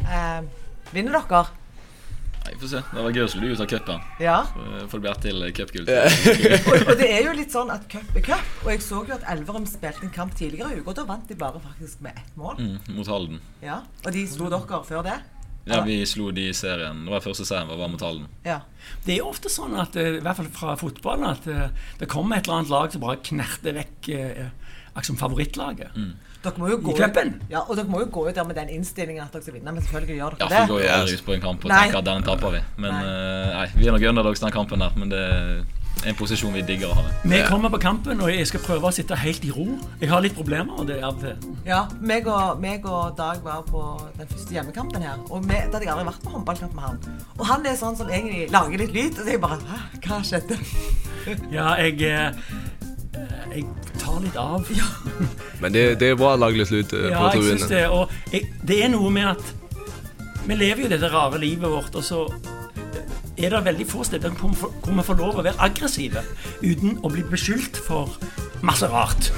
Eh, 0.05 0.43
vinner 0.93 1.17
dere? 1.17 1.47
Vi 2.51 2.57
får 2.57 2.71
se. 2.71 2.79
Det 2.91 3.03
var 3.05 3.13
gøy 3.15 3.23
å 3.23 3.29
slå 3.29 3.49
ut 3.53 3.59
av 3.63 3.67
cupen. 3.69 4.05
Ja. 4.21 4.37
Får 4.89 4.97
det 4.97 5.03
bli 5.03 5.11
ett 5.11 5.21
til 5.25 5.43
cupgull. 5.57 5.91
Og, 6.71 6.87
og 6.89 6.95
det 6.99 7.09
er 7.13 7.27
jo 7.27 7.35
litt 7.37 7.53
sånn 7.53 7.69
at 7.73 7.85
cup 7.89 8.17
er 8.17 8.25
cup. 8.25 8.47
Og 8.65 8.71
jeg 8.73 8.81
så 8.85 9.03
jo 9.07 9.13
at 9.15 9.27
Elverum 9.33 9.67
spilte 9.69 10.03
en 10.07 10.13
kamp 10.13 10.33
tidligere 10.37 10.73
i 10.73 10.81
uka, 10.81 10.89
og 10.91 10.97
da 10.97 11.05
vant 11.09 11.29
de 11.29 11.37
bare 11.37 11.61
faktisk 11.61 12.01
med 12.05 12.17
ett 12.17 12.33
mål. 12.39 12.57
Mm, 12.57 12.95
mot 12.97 13.11
Halden. 13.13 13.39
Ja. 13.61 13.83
Og 14.03 14.09
de 14.17 14.25
slo 14.29 14.49
dere 14.51 14.81
før 14.89 15.05
det? 15.05 15.19
Ja, 15.69 15.81
vi 15.85 15.99
slo 16.09 16.31
de 16.33 16.47
i 16.49 16.53
serien. 16.57 17.03
Det 17.05 17.11
var 17.13 17.21
første 17.21 17.45
serien 17.45 17.67
var, 17.69 17.77
var 17.77 17.91
mot 17.93 18.01
Halden. 18.01 18.27
Ja. 18.45 18.59
Det 19.05 19.13
er 19.13 19.19
jo 19.21 19.29
ofte 19.29 19.49
sånn 19.49 19.75
at, 19.79 19.95
eh, 19.95 20.17
i 20.17 20.23
hvert 20.25 20.39
fall 20.39 20.49
fra 20.55 20.75
fotballen, 20.79 21.27
at 21.35 21.45
eh, 21.47 21.69
det 21.99 22.09
kommer 22.09 22.37
et 22.39 22.47
eller 22.47 22.61
annet 22.63 22.73
lag 22.73 22.91
som 22.91 23.01
bare 23.01 23.21
knerter 23.21 23.77
vekk 23.77 24.09
liksom 24.95 25.17
favorittlaget. 25.21 25.93
favorittlaget. 25.93 26.29
Dere 26.41 26.57
må 26.57 26.71
jo 26.71 26.77
gå 26.81 26.95
I 26.95 26.97
cupen? 26.97 27.35
Ja, 27.51 27.59
og 27.69 27.77
dere 27.77 27.85
må 27.91 27.99
jo 28.01 28.07
gå 28.09 28.23
ut 28.27 28.33
der 28.35 28.47
med 28.49 28.57
den 28.57 28.71
innstillingen 28.73 29.21
at 29.23 29.31
dere 29.35 29.43
skal 29.45 29.53
vinne. 29.59 29.71
Men 29.75 29.83
selvfølgelig 29.85 30.17
gjør 30.17 30.37
Ja, 30.39 30.47
dere 30.47 30.49
for 30.49 30.79
vi 30.79 30.81
det. 30.81 30.89
går 30.89 31.11
jo 31.11 31.13
ut 31.19 31.25
på 31.27 31.33
en 31.35 31.41
kamp 31.45 31.65
og 31.65 31.69
Nei. 31.69 31.81
tenker 31.83 31.99
at 32.01 32.07
denne 32.09 32.25
taper 32.25 32.55
vi. 32.55 32.61
Men 32.81 32.91
Nei. 32.97 33.03
Uh, 33.05 33.51
nei, 33.59 33.67
vi 33.77 33.85
er 33.87 33.91
nok 33.93 34.07
underdogs 34.09 34.41
den 34.41 34.51
kampen 34.55 34.79
der. 34.81 34.97
Men 34.97 35.09
det 35.13 35.21
en 36.01 36.15
posisjon 36.17 36.53
vi 36.55 36.61
digger 36.65 36.89
å 36.89 36.95
ha. 36.97 37.03
Vi 37.29 37.39
kommer 37.45 37.69
på 37.69 37.77
kampen, 37.83 38.21
og 38.25 38.31
jeg 38.33 38.47
skal 38.49 38.63
prøve 38.65 38.89
å 38.89 38.93
sitte 38.95 39.17
helt 39.21 39.43
i 39.45 39.51
ro. 39.53 39.67
Jeg 40.01 40.09
har 40.09 40.23
litt 40.25 40.33
problemer. 40.33 40.73
og 40.79 40.87
det 40.89 40.97
er 40.97 41.05
av 41.05 41.19
og 41.19 41.21
til. 41.21 41.51
Ja, 41.67 41.83
meg 42.01 42.25
og, 42.31 42.57
meg 42.63 42.85
og 42.89 43.15
Dag 43.17 43.43
var 43.45 43.61
på 43.67 43.83
den 44.17 44.27
første 44.31 44.55
hjemmekampen 44.55 45.05
her. 45.05 45.21
Og 45.29 45.45
vi, 45.45 45.53
da 45.53 45.77
hadde 45.77 45.85
jeg 45.85 45.93
aldri 45.93 46.07
vært 46.09 46.25
på 46.25 46.33
håndballkamp 46.33 46.73
med 46.73 46.87
han. 46.87 46.99
Og 47.37 47.45
han 47.51 47.65
er 47.69 47.77
sånn 47.77 47.97
som 47.99 48.09
egentlig 48.09 48.47
lager 48.53 48.81
litt 48.81 48.95
lyd. 48.97 49.13
Og 49.13 49.21
så 49.21 49.27
er 49.29 49.35
jeg 49.37 49.43
bare 49.45 49.59
Hæ, 49.69 49.81
hva 50.07 50.21
skjedde? 50.25 50.59
Ja, 51.53 51.67
jeg, 51.77 52.01
eh, 52.01 52.33
jeg 53.53 53.65
tar 54.01 54.17
litt 54.23 54.37
av. 54.41 54.65
Men 55.61 55.75
det, 55.75 55.83
det 56.01 56.09
er 56.15 56.17
bra 56.17 56.33
å 56.33 56.41
lage 56.41 56.63
litt 56.63 56.73
lyd 56.73 56.89
på 56.89 57.03
Ja, 57.11 57.27
tribunen. 57.29 57.67
det. 57.69 57.83
Og 57.93 58.09
jeg, 58.33 58.49
det 58.65 58.79
er 58.87 58.89
noe 58.95 59.13
med 59.13 59.35
at 59.35 59.53
vi 60.47 60.57
lever 60.57 60.87
jo 60.87 60.89
dette 60.89 61.11
rare 61.13 61.37
livet 61.37 61.69
vårt, 61.69 61.93
og 61.93 62.01
så 62.01 62.23
er 63.45 63.49
det 63.55 63.63
veldig 63.65 63.87
få 63.87 64.03
steder 64.07 64.29
hvor 64.39 64.49
vi 64.51 65.01
får- 65.03 65.17
lov 65.17 65.39
å 65.39 65.43
være 65.45 65.59
aggressive 65.59 66.23
uten 66.61 66.97
å 67.03 67.11
bli 67.11 67.23
beskyldt 67.23 67.77
for 67.87 68.09
masse 68.61 68.87
rart. 68.87 69.31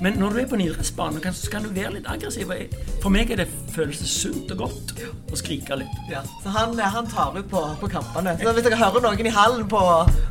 Men 0.00 0.14
når 0.14 0.30
du 0.30 0.38
er 0.38 0.46
på 0.46 0.54
en 0.54 0.60
idrettsbane, 0.62 1.20
kan, 1.20 1.34
kan 1.50 1.62
du 1.62 1.70
være 1.74 1.96
litt 1.96 2.06
aggressiv. 2.06 2.52
For 3.02 3.10
meg 3.10 3.30
er 3.34 3.40
det 3.42 3.48
føles 3.74 3.98
sunt 4.06 4.50
og 4.54 4.58
godt 4.62 4.92
å 5.32 5.36
skrike 5.40 5.74
litt. 5.80 5.96
Ja, 6.10 6.20
så 6.44 6.52
han, 6.54 6.78
han 6.78 7.06
tar 7.10 7.34
ut 7.38 7.48
på, 7.50 7.62
på 7.80 7.90
kampene. 7.90 8.36
Så 8.38 8.52
hvis 8.54 8.68
dere 8.68 8.78
hører 8.78 9.02
noen 9.08 9.26
i 9.26 9.34
hallen 9.34 9.66
på, 9.68 9.82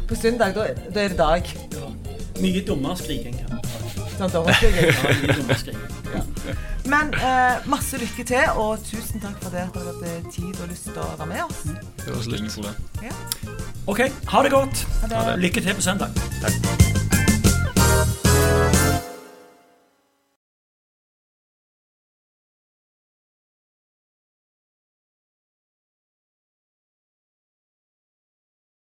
på 0.08 0.16
søndag, 0.16 0.56
da, 0.56 0.70
da 0.94 1.04
er 1.04 1.10
det 1.10 1.18
Dag. 1.20 1.52
Mye 2.40 2.62
dummere 2.64 2.96
skriking. 2.96 3.36
Ja. 3.42 3.60
Sånn, 4.18 4.32
da 4.32 4.44
skriking. 4.56 4.88
Ja, 4.88 5.14
mye 5.20 5.38
dummere 5.42 5.60
skriking. 5.60 6.68
Men 6.88 7.14
eh, 7.14 7.68
masse 7.70 8.00
lykke 8.00 8.24
til, 8.24 8.44
og 8.56 8.84
tusen 8.86 9.24
takk 9.24 9.36
for 9.44 9.52
det 9.54 9.66
at 9.66 9.76
dere 9.76 9.94
hadde 9.94 10.32
tid 10.32 10.62
og 10.64 10.70
lyst 10.72 10.88
til 10.90 11.02
å 11.04 11.10
være 11.20 11.30
med 11.34 11.44
oss. 11.48 11.64
Det 12.04 12.14
var 12.14 12.22
så 12.24 12.36
lenge 12.36 12.48
Ingen 12.48 12.70
det. 12.70 13.10
Ja. 13.10 13.16
OK, 13.88 14.06
ha 14.34 14.44
det 14.46 14.54
godt. 14.56 14.86
Ha 15.04 15.12
det. 15.12 15.40
Lykke 15.44 15.68
til 15.68 15.76
på 15.76 15.90
søndag. 15.90 16.97